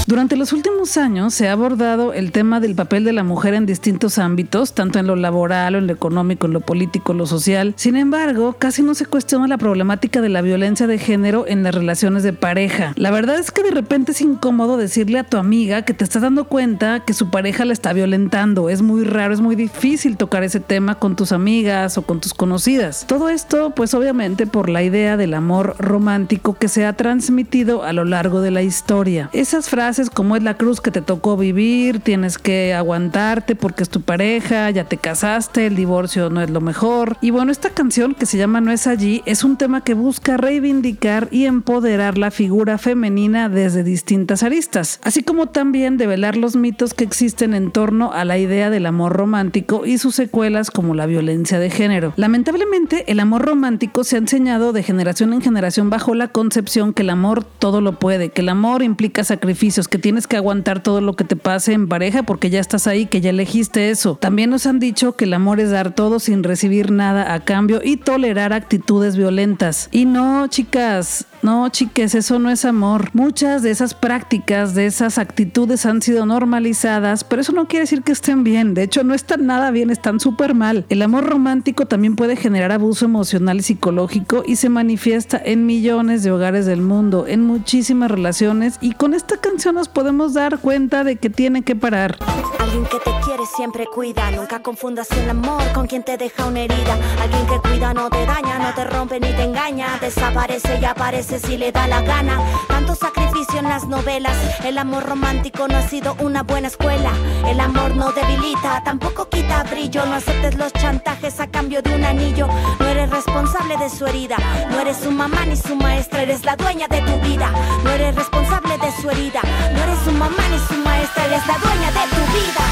[0.08, 3.66] Durante los últimos años se ha abordado el tema del papel de la mujer en
[3.66, 7.74] distintos ámbitos, tanto en lo laboral, en lo económico, en lo político, en lo social.
[7.78, 11.74] Sin embargo, casi no se cuestiona la problemática de la violencia de género en las
[11.74, 12.92] relaciones de pareja.
[12.98, 16.22] La verdad es que de repente es incómodo decirle a tu amiga que te estás
[16.22, 18.70] dando cuenta que su pareja la está violentando.
[18.70, 22.34] Es muy raro, es muy difícil tocar ese tema con tus amigas o con tus
[22.34, 23.06] conocidas.
[23.08, 27.94] Todo esto, pues obviamente por la idea del amor romántico que se ha transmitido a
[27.94, 29.05] lo largo de la historia.
[29.34, 33.90] Esas frases como es la cruz que te tocó vivir, tienes que aguantarte porque es
[33.90, 37.18] tu pareja, ya te casaste, el divorcio no es lo mejor.
[37.22, 40.38] Y bueno, esta canción que se llama No es allí es un tema que busca
[40.38, 46.94] reivindicar y empoderar la figura femenina desde distintas aristas, así como también develar los mitos
[46.94, 51.06] que existen en torno a la idea del amor romántico y sus secuelas como la
[51.06, 52.14] violencia de género.
[52.16, 57.04] Lamentablemente, el amor romántico se ha enseñado de generación en generación bajo la concepción que
[57.04, 61.02] el amor todo lo puede, que el amor implica sacrificios, que tienes que aguantar todo
[61.02, 64.18] lo que te pase en pareja porque ya estás ahí, que ya elegiste eso.
[64.22, 67.82] También nos han dicho que el amor es dar todo sin recibir nada a cambio
[67.84, 69.90] y tolerar actitudes violentas.
[69.92, 73.12] Y no, chicas, no, chiques, eso no es amor.
[73.14, 78.02] Muchas de esas prácticas, de esas actitudes han sido normalizadas, pero eso no quiere decir
[78.02, 78.74] que estén bien.
[78.74, 80.86] De hecho, no están nada bien, están súper mal.
[80.90, 86.24] El amor romántico también puede generar abuso emocional y psicológico y se manifiesta en millones
[86.24, 91.04] de hogares del mundo, en muchísimas relaciones y con esta canción nos podemos dar cuenta
[91.04, 92.18] de que tiene que parar.
[92.58, 96.62] Alguien que te quiere siempre cuida, nunca confundas el amor con quien te deja una
[96.62, 96.98] herida.
[97.22, 101.35] Alguien que cuida no te daña, no te rompe ni te engaña, desaparece y aparece
[101.40, 102.40] si le da la gana.
[102.68, 107.12] Tanto sacrificio en las novelas, el amor romántico no ha sido una buena escuela.
[107.48, 112.04] El amor no debilita, tampoco quita brillo, no aceptes los chantajes a cambio de un
[112.04, 112.48] anillo.
[112.80, 114.38] No eres responsable de su herida,
[114.70, 117.52] no eres su mamá ni su maestra, eres la dueña de tu vida.
[117.84, 119.42] No eres responsable de su herida,
[119.74, 122.64] no eres su mamá ni su maestra, eres la dueña de tu vida.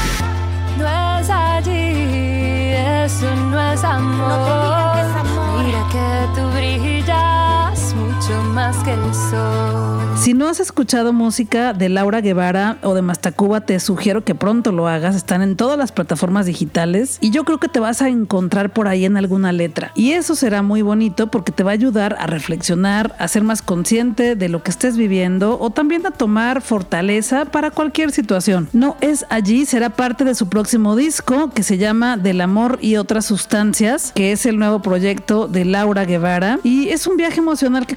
[0.78, 2.72] No es allí,
[3.04, 4.28] eso no es amor.
[4.28, 5.64] No te digan que es amor.
[5.64, 7.03] Mira que tú brillas
[8.24, 9.94] mucho más que el sol.
[10.16, 14.72] Si no has escuchado música de Laura Guevara o de Mastacuba, te sugiero que pronto
[14.72, 15.16] lo hagas.
[15.16, 18.88] Están en todas las plataformas digitales y yo creo que te vas a encontrar por
[18.88, 19.90] ahí en alguna letra.
[19.94, 23.60] Y eso será muy bonito porque te va a ayudar a reflexionar, a ser más
[23.60, 28.68] consciente de lo que estés viviendo o también a tomar fortaleza para cualquier situación.
[28.72, 32.96] No es allí, será parte de su próximo disco que se llama Del amor y
[32.96, 36.60] otras sustancias, que es el nuevo proyecto de Laura Guevara.
[36.62, 37.96] Y es un viaje emocional que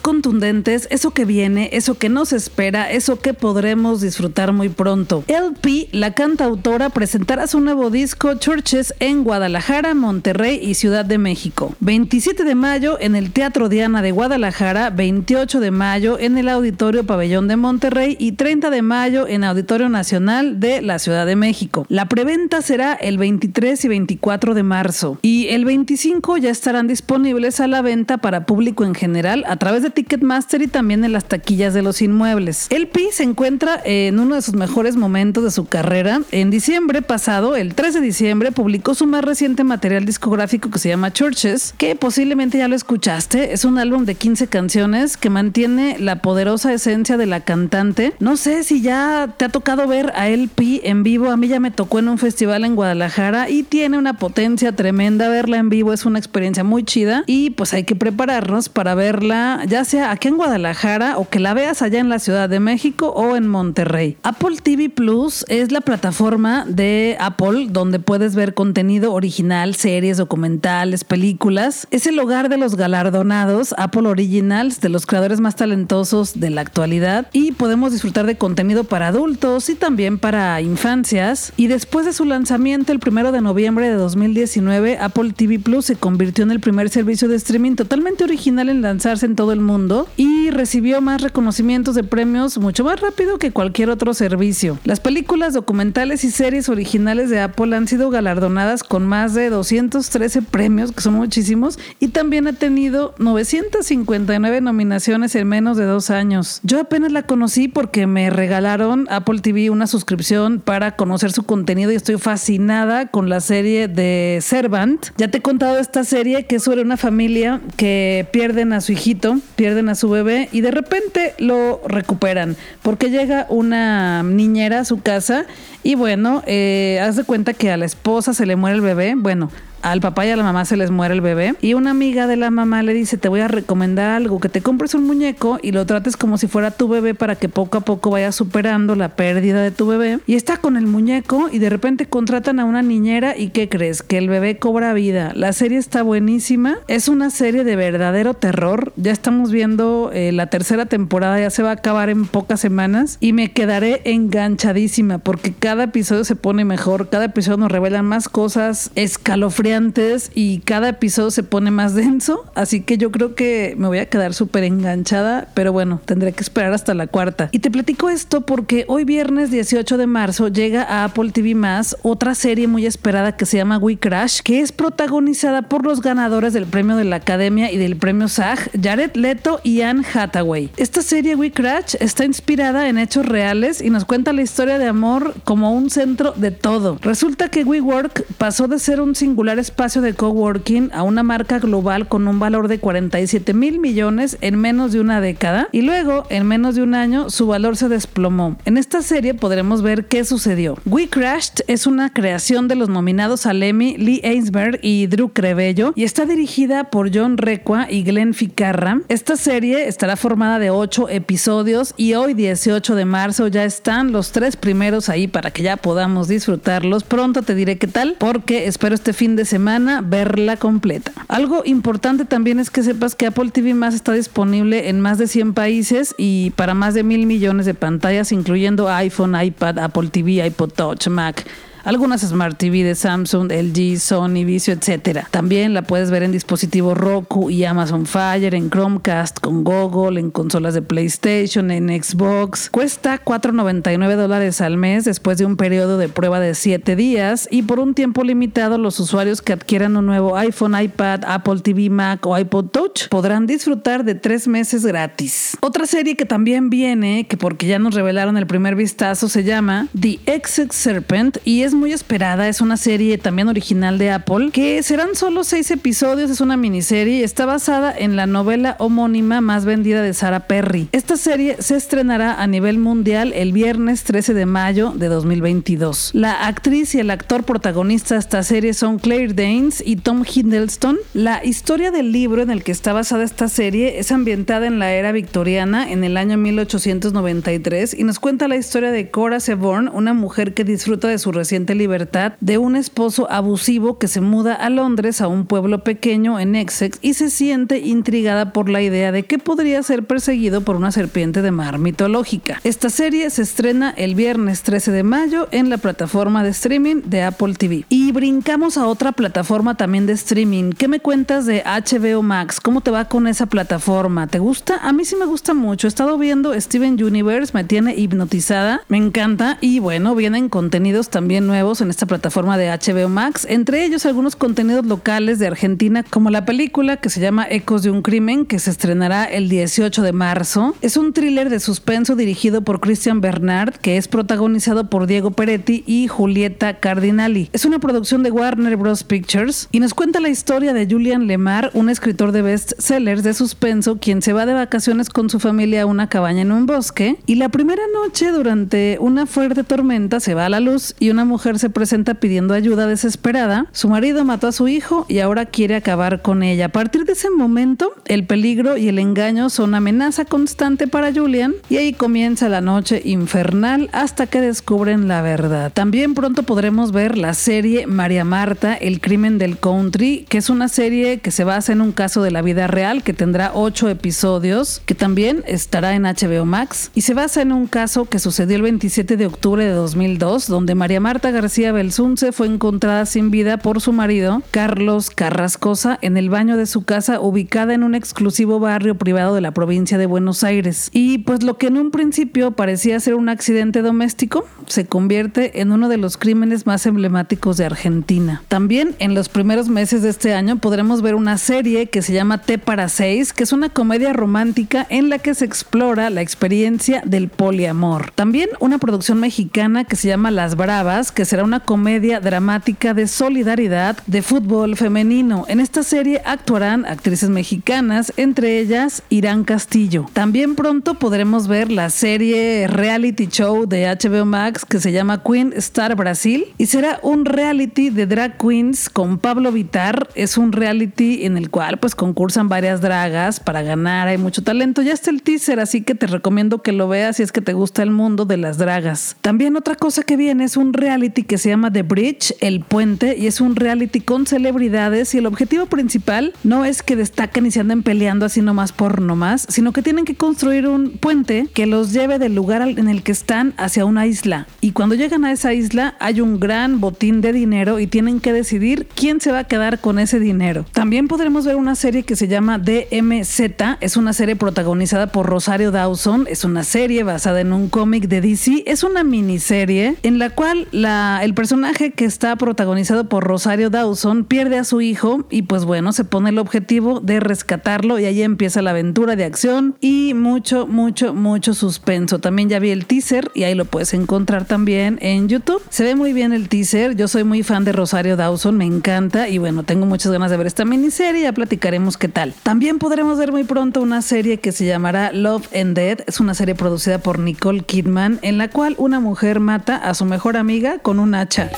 [0.00, 5.22] contundentes, eso que viene, eso que nos espera, eso que podremos disfrutar muy pronto.
[5.26, 11.74] LP, la cantautora, presentará su nuevo disco Churches en Guadalajara, Monterrey y Ciudad de México.
[11.80, 17.04] 27 de mayo en el Teatro Diana de Guadalajara, 28 de mayo en el Auditorio
[17.04, 21.84] Pabellón de Monterrey y 30 de mayo en Auditorio Nacional de la Ciudad de México.
[21.88, 27.60] La preventa será el 23 y 24 de marzo y el 25 ya estarán disponibles
[27.60, 31.24] a la venta para público en general a través de Ticketmaster y también en las
[31.24, 32.68] taquillas de los inmuebles.
[32.70, 36.20] El Pi se encuentra en uno de sus mejores momentos de su carrera.
[36.30, 40.88] En diciembre pasado, el 3 de diciembre, publicó su más reciente material discográfico que se
[40.88, 43.52] llama Churches, que posiblemente ya lo escuchaste.
[43.52, 48.12] Es un álbum de 15 canciones que mantiene la poderosa esencia de la cantante.
[48.20, 51.32] No sé si ya te ha tocado ver a El Pi en vivo.
[51.32, 55.28] A mí ya me tocó en un festival en Guadalajara y tiene una potencia tremenda.
[55.28, 59.55] Verla en vivo es una experiencia muy chida y pues hay que prepararnos para verla
[59.64, 63.08] ya sea aquí en Guadalajara o que la veas allá en la Ciudad de México
[63.08, 64.16] o en Monterrey.
[64.22, 71.04] Apple TV Plus es la plataforma de Apple donde puedes ver contenido original, series, documentales,
[71.04, 71.86] películas.
[71.90, 76.60] Es el hogar de los galardonados Apple Originals, de los creadores más talentosos de la
[76.60, 81.52] actualidad y podemos disfrutar de contenido para adultos y también para infancias.
[81.56, 85.96] Y después de su lanzamiento el primero de noviembre de 2019, Apple TV Plus se
[85.96, 90.08] convirtió en el primer servicio de streaming totalmente original en lanzarse en todo el mundo
[90.16, 94.78] y recibió más reconocimientos de premios mucho más rápido que cualquier otro servicio.
[94.84, 100.42] Las películas, documentales y series originales de Apple han sido galardonadas con más de 213
[100.42, 106.60] premios, que son muchísimos, y también ha tenido 959 nominaciones en menos de dos años.
[106.62, 111.92] Yo apenas la conocí porque me regalaron Apple TV una suscripción para conocer su contenido
[111.92, 115.06] y estoy fascinada con la serie de Servant.
[115.16, 118.92] Ya te he contado esta serie que es sobre una familia que pierden a su
[118.92, 124.84] hijito, pierden a su bebé y de repente lo recuperan porque llega una niñera a
[124.84, 125.46] su casa
[125.82, 129.14] y bueno, eh, haz de cuenta que a la esposa se le muere el bebé.
[129.16, 129.50] Bueno,
[129.92, 131.54] al papá y a la mamá se les muere el bebé.
[131.60, 134.60] Y una amiga de la mamá le dice te voy a recomendar algo que te
[134.60, 137.80] compres un muñeco y lo trates como si fuera tu bebé para que poco a
[137.82, 140.18] poco vayas superando la pérdida de tu bebé.
[140.26, 144.02] Y está con el muñeco y de repente contratan a una niñera y ¿qué crees?
[144.02, 145.32] que el bebé cobra vida.
[145.34, 146.78] La serie está buenísima.
[146.88, 148.92] Es una serie de verdadero terror.
[148.96, 153.18] Ya estamos viendo eh, la tercera temporada ya se va a acabar en pocas semanas
[153.20, 158.28] y me quedaré enganchadísima porque cada episodio se pone mejor cada episodio nos revelan más
[158.28, 163.74] cosas escalofriantes antes y cada episodio se pone más denso, así que yo creo que
[163.78, 167.48] me voy a quedar súper enganchada, pero bueno, tendré que esperar hasta la cuarta.
[167.52, 171.96] Y te platico esto porque hoy viernes 18 de marzo llega a Apple TV Más
[172.02, 176.52] otra serie muy esperada que se llama We Crash, que es protagonizada por los ganadores
[176.52, 180.70] del premio de la Academia y del premio SAG, Jared Leto y Anne Hathaway.
[180.76, 184.86] Esta serie We Crash está inspirada en hechos reales y nos cuenta la historia de
[184.86, 186.98] amor como un centro de todo.
[187.02, 192.08] Resulta que WeWork pasó de ser un singular espacio de coworking a una marca global
[192.08, 196.46] con un valor de 47 mil millones en menos de una década y luego, en
[196.46, 198.56] menos de un año, su valor se desplomó.
[198.64, 200.76] En esta serie podremos ver qué sucedió.
[200.84, 205.92] We Crashed es una creación de los nominados al Emmy Lee Ainsberg y Drew Crevello
[205.94, 209.00] y está dirigida por John Requa y Glenn Ficarra.
[209.08, 214.32] Esta serie estará formada de 8 episodios y hoy 18 de marzo ya están los
[214.32, 217.04] tres primeros ahí para que ya podamos disfrutarlos.
[217.04, 221.12] Pronto te diré qué tal porque espero este fin de semana verla completa.
[221.28, 225.26] Algo importante también es que sepas que Apple TV Más está disponible en más de
[225.26, 230.46] 100 países y para más de mil millones de pantallas, incluyendo iPhone, iPad, Apple TV,
[230.46, 231.46] iPod Touch, Mac
[231.86, 235.28] algunas Smart TV de Samsung, LG, Sony, Vizio, etcétera.
[235.30, 240.32] También la puedes ver en dispositivos Roku y Amazon Fire, en Chromecast, con Google, en
[240.32, 242.70] consolas de PlayStation, en Xbox.
[242.70, 247.62] Cuesta 4.99 dólares al mes después de un periodo de prueba de 7 días y
[247.62, 252.26] por un tiempo limitado los usuarios que adquieran un nuevo iPhone, iPad, Apple TV, Mac
[252.26, 255.56] o iPod Touch podrán disfrutar de tres meses gratis.
[255.60, 259.86] Otra serie que también viene, que porque ya nos revelaron el primer vistazo, se llama
[259.98, 264.82] The Exit Serpent y es muy esperada, es una serie también original de Apple, que
[264.82, 270.02] serán solo seis episodios, es una miniserie, está basada en la novela homónima más vendida
[270.02, 270.88] de Sarah Perry.
[270.92, 276.10] Esta serie se estrenará a nivel mundial el viernes 13 de mayo de 2022.
[276.14, 280.96] La actriz y el actor protagonista de esta serie son Claire Danes y Tom Hiddleston.
[281.14, 284.92] La historia del libro en el que está basada esta serie es ambientada en la
[284.92, 290.14] era victoriana en el año 1893 y nos cuenta la historia de Cora Seborn, una
[290.14, 294.70] mujer que disfruta de su reciente libertad de un esposo abusivo que se muda a
[294.70, 299.24] Londres, a un pueblo pequeño en Essex, y se siente intrigada por la idea de
[299.24, 302.60] que podría ser perseguido por una serpiente de mar mitológica.
[302.64, 307.22] Esta serie se estrena el viernes 13 de mayo en la plataforma de streaming de
[307.22, 307.84] Apple TV.
[307.88, 310.72] Y brincamos a otra plataforma también de streaming.
[310.72, 312.60] ¿Qué me cuentas de HBO Max?
[312.60, 314.26] ¿Cómo te va con esa plataforma?
[314.26, 314.78] ¿Te gusta?
[314.82, 315.86] A mí sí me gusta mucho.
[315.86, 321.45] He estado viendo Steven Universe, me tiene hipnotizada, me encanta y bueno, vienen contenidos también
[321.46, 326.30] nuevos en esta plataforma de HBO Max, entre ellos algunos contenidos locales de Argentina como
[326.30, 330.12] la película que se llama Ecos de un crimen que se estrenará el 18 de
[330.12, 330.74] marzo.
[330.82, 335.84] Es un thriller de suspenso dirigido por Christian Bernard que es protagonizado por Diego Peretti
[335.86, 337.50] y Julieta Cardinali.
[337.52, 339.04] Es una producción de Warner Bros.
[339.04, 343.98] Pictures y nos cuenta la historia de Julian Lemar, un escritor de bestsellers de suspenso
[343.98, 347.36] quien se va de vacaciones con su familia a una cabaña en un bosque y
[347.36, 351.35] la primera noche durante una fuerte tormenta se va a la luz y una mujer
[351.38, 353.66] se presenta pidiendo ayuda desesperada.
[353.72, 356.66] Su marido mató a su hijo y ahora quiere acabar con ella.
[356.66, 361.54] A partir de ese momento, el peligro y el engaño son amenaza constante para Julian
[361.68, 365.72] y ahí comienza la noche infernal hasta que descubren la verdad.
[365.72, 370.68] También pronto podremos ver la serie María Marta, El crimen del country, que es una
[370.68, 374.82] serie que se basa en un caso de la vida real que tendrá ocho episodios,
[374.86, 378.62] que también estará en HBO Max y se basa en un caso que sucedió el
[378.62, 383.80] 27 de octubre de 2002, donde María Marta García Belsunce fue encontrada sin vida por
[383.80, 388.96] su marido, Carlos Carrascosa, en el baño de su casa ubicada en un exclusivo barrio
[388.96, 390.90] privado de la provincia de Buenos Aires.
[390.92, 395.72] Y pues lo que en un principio parecía ser un accidente doméstico, se convierte en
[395.72, 398.42] uno de los crímenes más emblemáticos de Argentina.
[398.48, 402.42] También en los primeros meses de este año podremos ver una serie que se llama
[402.42, 407.02] T para seis, que es una comedia romántica en la que se explora la experiencia
[407.04, 408.10] del poliamor.
[408.14, 413.08] También una producción mexicana que se llama Las Bravas, que será una comedia dramática de
[413.08, 415.46] solidaridad de fútbol femenino.
[415.48, 420.10] En esta serie actuarán actrices mexicanas, entre ellas Irán Castillo.
[420.12, 425.54] También pronto podremos ver la serie reality show de HBO Max que se llama Queen
[425.56, 430.10] Star Brasil y será un reality de drag queens con Pablo Vitar.
[430.14, 434.82] Es un reality en el cual pues concursan varias dragas para ganar, hay mucho talento.
[434.82, 437.54] Ya está el teaser, así que te recomiendo que lo veas si es que te
[437.54, 439.16] gusta el mundo de las dragas.
[439.22, 443.16] También otra cosa que viene es un reality que se llama The Bridge, El Puente,
[443.16, 447.50] y es un reality con celebridades y el objetivo principal no es que destaquen y
[447.50, 451.66] se anden peleando así nomás por nomás, sino que tienen que construir un puente que
[451.66, 454.46] los lleve del lugar en el que están hacia una isla.
[454.60, 458.32] Y cuando llegan a esa isla hay un gran botín de dinero y tienen que
[458.32, 460.64] decidir quién se va a quedar con ese dinero.
[460.72, 463.40] También podremos ver una serie que se llama DMZ,
[463.80, 468.20] es una serie protagonizada por Rosario Dawson, es una serie basada en un cómic de
[468.20, 473.70] DC, es una miniserie en la cual la, el personaje que está protagonizado por Rosario
[473.70, 478.04] Dawson pierde a su hijo y pues bueno, se pone el objetivo de rescatarlo y
[478.04, 482.18] ahí empieza la aventura de acción y mucho, mucho, mucho suspenso.
[482.18, 485.62] También ya vi el teaser y ahí lo puedes encontrar también en YouTube.
[485.70, 489.28] Se ve muy bien el teaser, yo soy muy fan de Rosario Dawson, me encanta
[489.28, 492.34] y bueno, tengo muchas ganas de ver esta miniserie, ya platicaremos qué tal.
[492.42, 496.34] También podremos ver muy pronto una serie que se llamará Love and Dead, es una
[496.34, 500.78] serie producida por Nicole Kidman en la cual una mujer mata a su mejor amiga
[500.86, 501.50] con un hacha.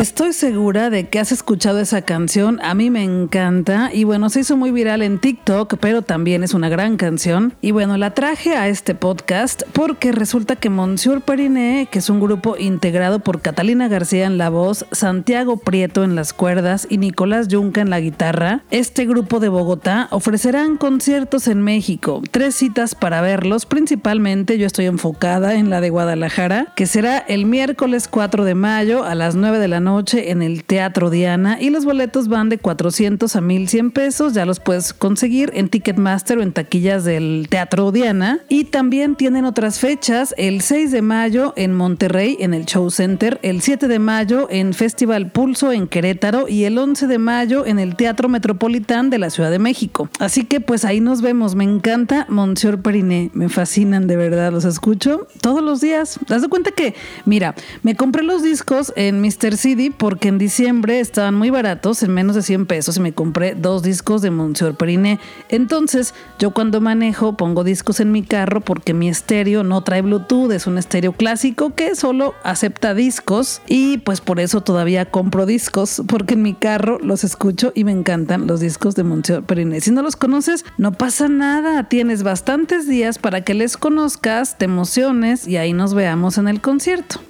[0.00, 4.40] Estoy segura de que has escuchado esa canción, a mí me encanta y bueno, se
[4.40, 7.52] hizo muy viral en TikTok, pero también es una gran canción.
[7.60, 12.18] Y bueno, la traje a este podcast porque resulta que Monsieur Periné, que es un
[12.18, 17.48] grupo integrado por Catalina García en la voz, Santiago Prieto en las cuerdas y Nicolás
[17.48, 22.22] Yunca en la guitarra, este grupo de Bogotá ofrecerán conciertos en México.
[22.30, 27.44] Tres citas para verlos, principalmente yo estoy enfocada en la de Guadalajara, que será el
[27.44, 31.68] miércoles 4 de mayo a las 9 de la noche en el Teatro Diana y
[31.70, 36.42] los boletos van de 400 a 1100 pesos, ya los puedes conseguir en Ticketmaster o
[36.42, 38.38] en taquillas del Teatro Diana.
[38.48, 43.40] Y también tienen otras fechas, el 6 de mayo en Monterrey en el Show Center,
[43.42, 46.46] el 7 de mayo en Festival Pulso en Querétaro.
[46.48, 50.08] Y el 11 de mayo en el Teatro Metropolitán de la Ciudad de México.
[50.20, 54.64] Así que pues ahí nos vemos, me encanta Monsieur Periné, me fascinan de verdad, los
[54.64, 56.20] escucho todos los días.
[56.26, 59.56] ¿Te das cuenta que, mira, me compré los discos en Mr.
[59.56, 63.54] CD Porque en diciembre estaban muy baratos, en menos de 100 pesos, y me compré
[63.54, 65.18] dos discos de Monsieur Periné.
[65.48, 70.52] Entonces, yo cuando manejo pongo discos en mi carro porque mi estéreo no trae Bluetooth,
[70.52, 76.02] es un estéreo clásico que solo acepta discos y pues por eso todavía compro discos
[76.08, 79.80] porque en mi carro los escucho y me encantan los discos de Monsieur Periné.
[79.80, 84.64] Si no los conoces, no pasa nada, tienes bastantes días para que les conozcas, te
[84.64, 87.20] emociones y ahí nos veamos en el concierto.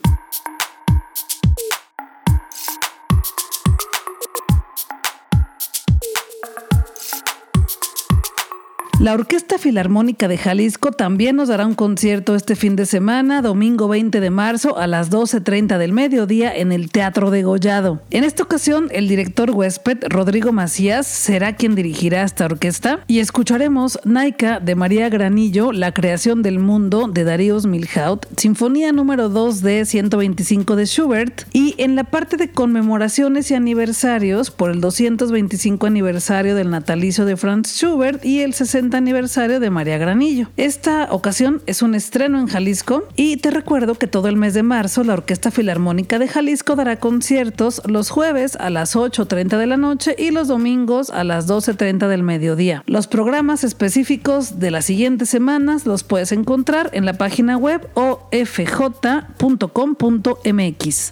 [9.00, 13.88] La Orquesta Filarmónica de Jalisco también nos dará un concierto este fin de semana, domingo
[13.88, 18.02] 20 de marzo a las 12.30 del mediodía en el Teatro de Gollado.
[18.10, 23.98] En esta ocasión, el director huésped Rodrigo Macías será quien dirigirá esta orquesta y escucharemos
[24.04, 29.86] Naika de María Granillo, La creación del mundo de Daríos Milhaud, Sinfonía número 2 de
[29.86, 36.54] 125 de Schubert y en la parte de conmemoraciones y aniversarios por el 225 aniversario
[36.54, 40.48] del natalicio de Franz Schubert y el 60 aniversario de María Granillo.
[40.56, 44.62] Esta ocasión es un estreno en Jalisco y te recuerdo que todo el mes de
[44.62, 49.76] marzo la Orquesta Filarmónica de Jalisco dará conciertos los jueves a las 8.30 de la
[49.76, 52.82] noche y los domingos a las 12.30 del mediodía.
[52.86, 58.40] Los programas específicos de las siguientes semanas los puedes encontrar en la página web ofj.com.mx.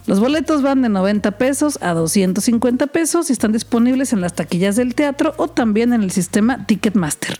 [0.06, 4.76] Los boletos van de 90 pesos a 250 pesos y están disponibles en las taquillas
[4.76, 7.38] del teatro o también en el sistema Ticketmaster.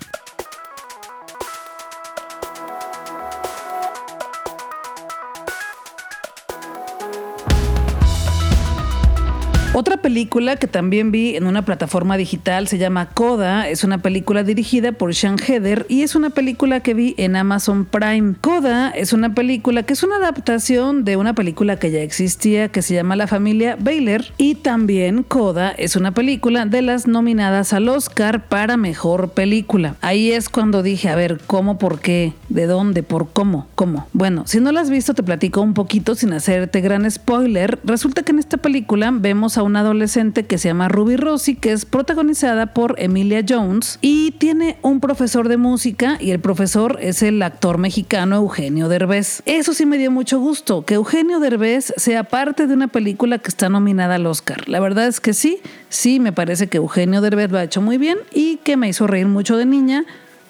[9.78, 13.68] Otra película que también vi en una plataforma digital se llama Coda.
[13.68, 17.84] Es una película dirigida por Sean Heather y es una película que vi en Amazon
[17.84, 18.34] Prime.
[18.40, 22.82] Coda es una película que es una adaptación de una película que ya existía que
[22.82, 27.88] se llama La familia Baylor y también Coda es una película de las nominadas al
[27.88, 29.94] Oscar para mejor película.
[30.00, 34.08] Ahí es cuando dije, a ver, ¿cómo, por qué, de dónde, por cómo, cómo?
[34.12, 37.78] Bueno, si no la has visto te platico un poquito sin hacerte gran spoiler.
[37.84, 41.72] Resulta que en esta película vemos a una adolescente que se llama Ruby Rossi, que
[41.72, 47.22] es protagonizada por Emilia Jones y tiene un profesor de música y el profesor es
[47.22, 49.42] el actor mexicano Eugenio Derbez.
[49.46, 53.48] Eso sí me dio mucho gusto, que Eugenio Derbez sea parte de una película que
[53.48, 54.68] está nominada al Oscar.
[54.68, 57.98] La verdad es que sí, sí, me parece que Eugenio Derbez lo ha hecho muy
[57.98, 60.04] bien y que me hizo reír mucho de niña.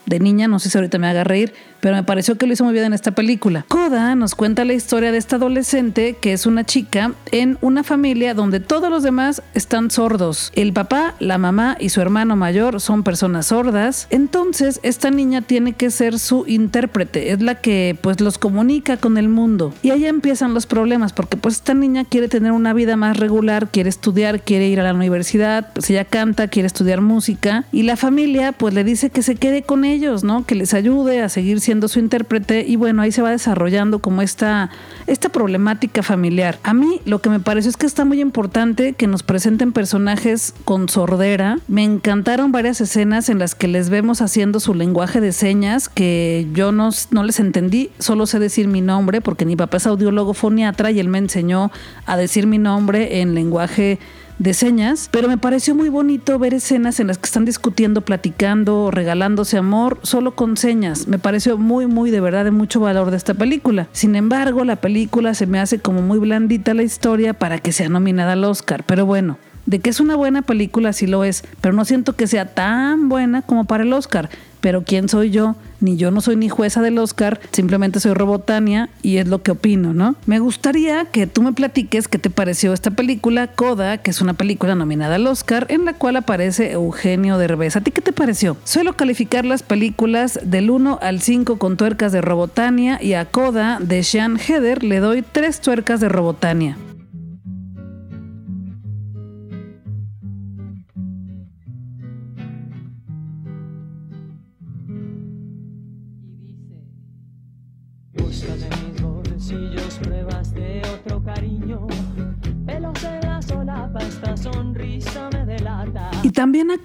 [0.09, 2.65] De niña, no sé si ahorita me haga reír, pero me pareció que lo hizo
[2.65, 3.67] muy bien en esta película.
[3.69, 8.33] Coda nos cuenta la historia de esta adolescente que es una chica en una familia
[8.33, 10.51] donde todos los demás están sordos.
[10.55, 14.07] El papá, la mamá y su hermano mayor son personas sordas.
[14.09, 19.19] Entonces, esta niña tiene que ser su intérprete, es la que pues los comunica con
[19.19, 19.75] el mundo.
[19.83, 23.69] Y ahí empiezan los problemas porque pues esta niña quiere tener una vida más regular,
[23.71, 27.97] quiere estudiar, quiere ir a la universidad, pues ella canta, quiere estudiar música y la
[27.97, 30.46] familia pues le dice que se quede con ellos, ¿no?
[30.46, 34.22] Que les ayude a seguir siendo su intérprete y bueno, ahí se va desarrollando como
[34.22, 34.70] esta,
[35.07, 36.59] esta problemática familiar.
[36.62, 40.55] A mí lo que me pareció es que está muy importante que nos presenten personajes
[40.64, 41.59] con sordera.
[41.66, 46.46] Me encantaron varias escenas en las que les vemos haciendo su lenguaje de señas que
[46.53, 50.32] yo no, no les entendí, solo sé decir mi nombre porque mi papá es audiólogo
[50.32, 51.72] foniatra y él me enseñó
[52.07, 53.99] a decir mi nombre en lenguaje
[54.39, 58.91] de señas, pero me pareció muy bonito ver escenas en las que están discutiendo, platicando,
[58.91, 61.09] regalándose amor, solo con señas.
[61.09, 63.89] Me pareció muy, muy de verdad de mucho valor de esta película.
[63.93, 67.89] Sin embargo, la película se me hace como muy blandita la historia para que sea
[67.89, 69.39] nominada al Oscar, pero bueno.
[69.66, 73.11] De que es una buena película, sí lo es, pero no siento que sea tan
[73.11, 74.30] buena como para el Oscar.
[74.61, 75.57] Pero ¿quién soy yo?
[75.81, 79.53] Ni yo no soy ni jueza del Oscar, simplemente soy Robotania y es lo que
[79.53, 80.17] opino, ¿no?
[80.27, 84.35] Me gustaría que tú me platiques qué te pareció esta película, Coda, que es una
[84.35, 87.77] película nominada al Oscar, en la cual aparece Eugenio Derbez.
[87.77, 88.57] ¿A ti qué te pareció?
[88.65, 93.79] Suelo calificar las películas del 1 al 5 con tuercas de Robotania y a Coda
[93.81, 96.77] de Sean Heather le doy tres tuercas de Robotania.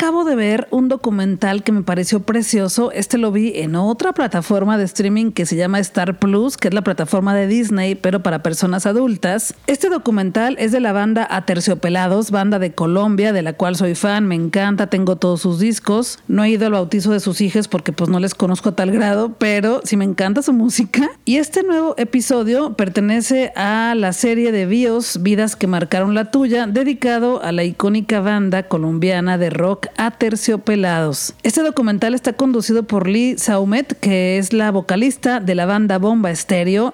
[0.03, 2.91] Acabo de ver un documental que me pareció precioso.
[2.91, 6.73] Este lo vi en otra plataforma de streaming que se llama Star Plus, que es
[6.73, 9.55] la plataforma de Disney, pero para personas adultas.
[9.65, 14.27] Este documental es de la banda Aterciopelados, banda de Colombia, de la cual soy fan,
[14.27, 16.19] me encanta, tengo todos sus discos.
[16.27, 18.91] No he ido al bautizo de sus hijas porque pues no les conozco a tal
[18.91, 21.11] grado, pero sí me encanta su música.
[21.23, 26.67] Y este nuevo episodio pertenece a la serie de Bios, Vidas que marcaron la tuya,
[26.67, 31.33] dedicado a la icónica banda colombiana de rock Aterciopelados.
[31.43, 36.31] Este documental está conducido por Lee Saumet, que es la vocalista de la banda Bomba
[36.31, 36.93] Estéreo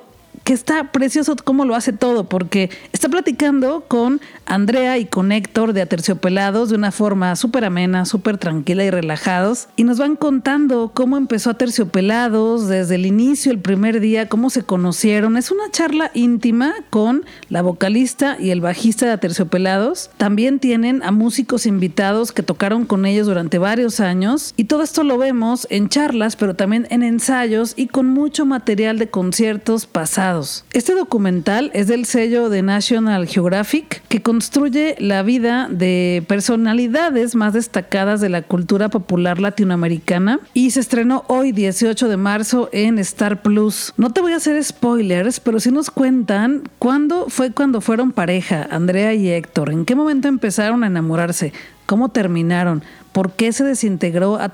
[0.54, 5.82] está precioso cómo lo hace todo, porque está platicando con Andrea y con Héctor de
[5.82, 11.18] Aterciopelados de una forma súper amena, súper tranquila y relajados, y nos van contando cómo
[11.18, 15.38] empezó Aterciopelados desde el inicio, el primer día, cómo se conocieron.
[15.38, 20.10] Es una charla íntima con la vocalista y el bajista de Aterciopelados.
[20.18, 25.04] También tienen a músicos invitados que tocaron con ellos durante varios años, y todo esto
[25.04, 30.39] lo vemos en charlas, pero también en ensayos y con mucho material de conciertos pasados
[30.74, 37.54] este documental es del sello de National Geographic que construye la vida de personalidades más
[37.54, 43.42] destacadas de la cultura popular latinoamericana y se estrenó hoy 18 de marzo en Star
[43.42, 43.94] Plus.
[43.98, 48.68] No te voy a hacer spoilers, pero sí nos cuentan cuándo fue cuando fueron pareja,
[48.72, 51.52] Andrea y Héctor, en qué momento empezaron a enamorarse,
[51.86, 54.50] cómo terminaron, por qué se desintegró a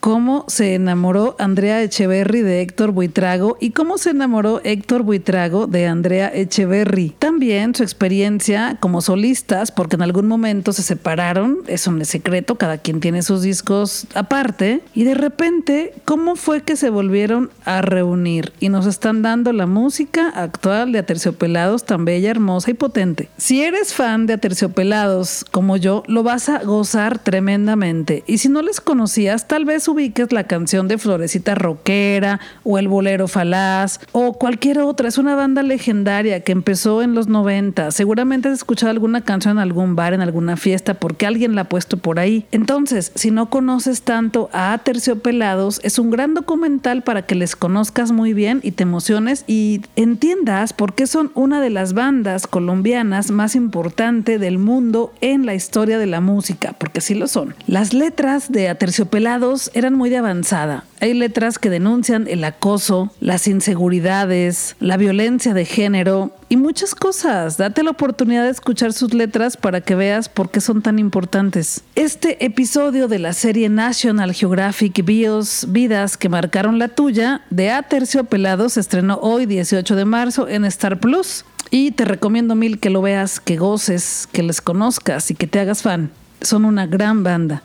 [0.00, 5.86] cómo se enamoró Andrea Echeverry de Héctor Buitrago y cómo se enamoró Héctor Buitrago de
[5.86, 7.14] Andrea Echeverry.
[7.18, 12.56] También su experiencia como solistas, porque en algún momento se separaron, eso no es secreto,
[12.56, 17.82] cada quien tiene sus discos aparte, y de repente, ¿cómo fue que se volvieron a
[17.82, 18.52] reunir?
[18.60, 23.28] Y nos están dando la música actual de Aterciopelados tan bella, hermosa y potente.
[23.36, 28.24] Si eres fan de Aterciopelados como yo, lo vas a gozar tremendamente tremendamente.
[28.26, 32.88] Y si no les conocías, tal vez ubiques la canción de Florecita Roquera o el
[32.88, 35.08] Bolero Falaz o cualquier otra.
[35.08, 37.90] Es una banda legendaria que empezó en los 90.
[37.90, 41.68] Seguramente has escuchado alguna canción en algún bar, en alguna fiesta, porque alguien la ha
[41.68, 42.46] puesto por ahí.
[42.50, 48.10] Entonces, si no conoces tanto a Terciopelados, es un gran documental para que les conozcas
[48.10, 53.30] muy bien y te emociones y entiendas por qué son una de las bandas colombianas
[53.30, 57.33] más importantes del mundo en la historia de la música, porque si los
[57.66, 60.84] Las letras de Aterciopelados eran muy de avanzada.
[61.00, 67.56] Hay letras que denuncian el acoso, las inseguridades, la violencia de género y muchas cosas.
[67.56, 71.82] Date la oportunidad de escuchar sus letras para que veas por qué son tan importantes.
[71.96, 78.74] Este episodio de la serie National Geographic Bios Vidas que marcaron la tuya de Aterciopelados
[78.74, 81.44] se estrenó hoy 18 de marzo en Star Plus.
[81.70, 85.58] Y te recomiendo mil que lo veas, que goces, que les conozcas y que te
[85.58, 86.10] hagas fan
[86.44, 87.62] son una gran banda.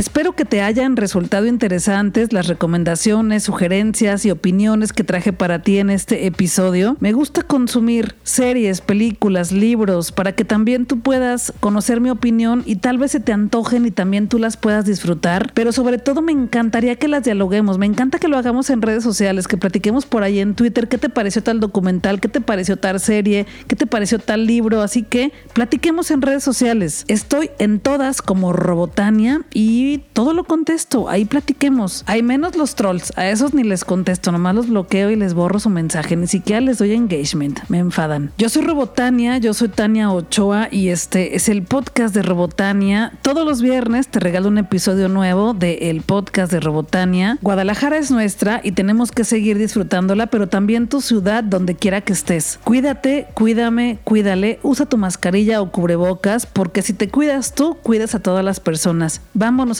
[0.00, 5.76] Espero que te hayan resultado interesantes las recomendaciones, sugerencias y opiniones que traje para ti
[5.76, 6.96] en este episodio.
[7.00, 12.76] Me gusta consumir series, películas, libros, para que también tú puedas conocer mi opinión y
[12.76, 15.52] tal vez se te antojen y también tú las puedas disfrutar.
[15.52, 19.04] Pero sobre todo me encantaría que las dialoguemos, me encanta que lo hagamos en redes
[19.04, 22.78] sociales, que platiquemos por ahí en Twitter qué te pareció tal documental, qué te pareció
[22.78, 24.80] tal serie, qué te pareció tal libro.
[24.80, 27.04] Así que platiquemos en redes sociales.
[27.08, 32.04] Estoy en todas como Robotania y todo lo contesto, ahí platiquemos.
[32.06, 35.58] Hay menos los trolls, a esos ni les contesto, nomás los bloqueo y les borro
[35.58, 38.32] su mensaje, ni siquiera les doy engagement, me enfadan.
[38.38, 43.12] Yo soy Robotania, yo soy Tania Ochoa y este es el podcast de Robotania.
[43.22, 47.38] Todos los viernes te regalo un episodio nuevo del el podcast de Robotania.
[47.42, 52.12] Guadalajara es nuestra y tenemos que seguir disfrutándola, pero también tu ciudad donde quiera que
[52.12, 52.58] estés.
[52.64, 58.20] Cuídate, cuídame, cuídale, usa tu mascarilla o cubrebocas, porque si te cuidas tú, cuidas a
[58.20, 59.20] todas las personas.
[59.34, 59.79] Vámonos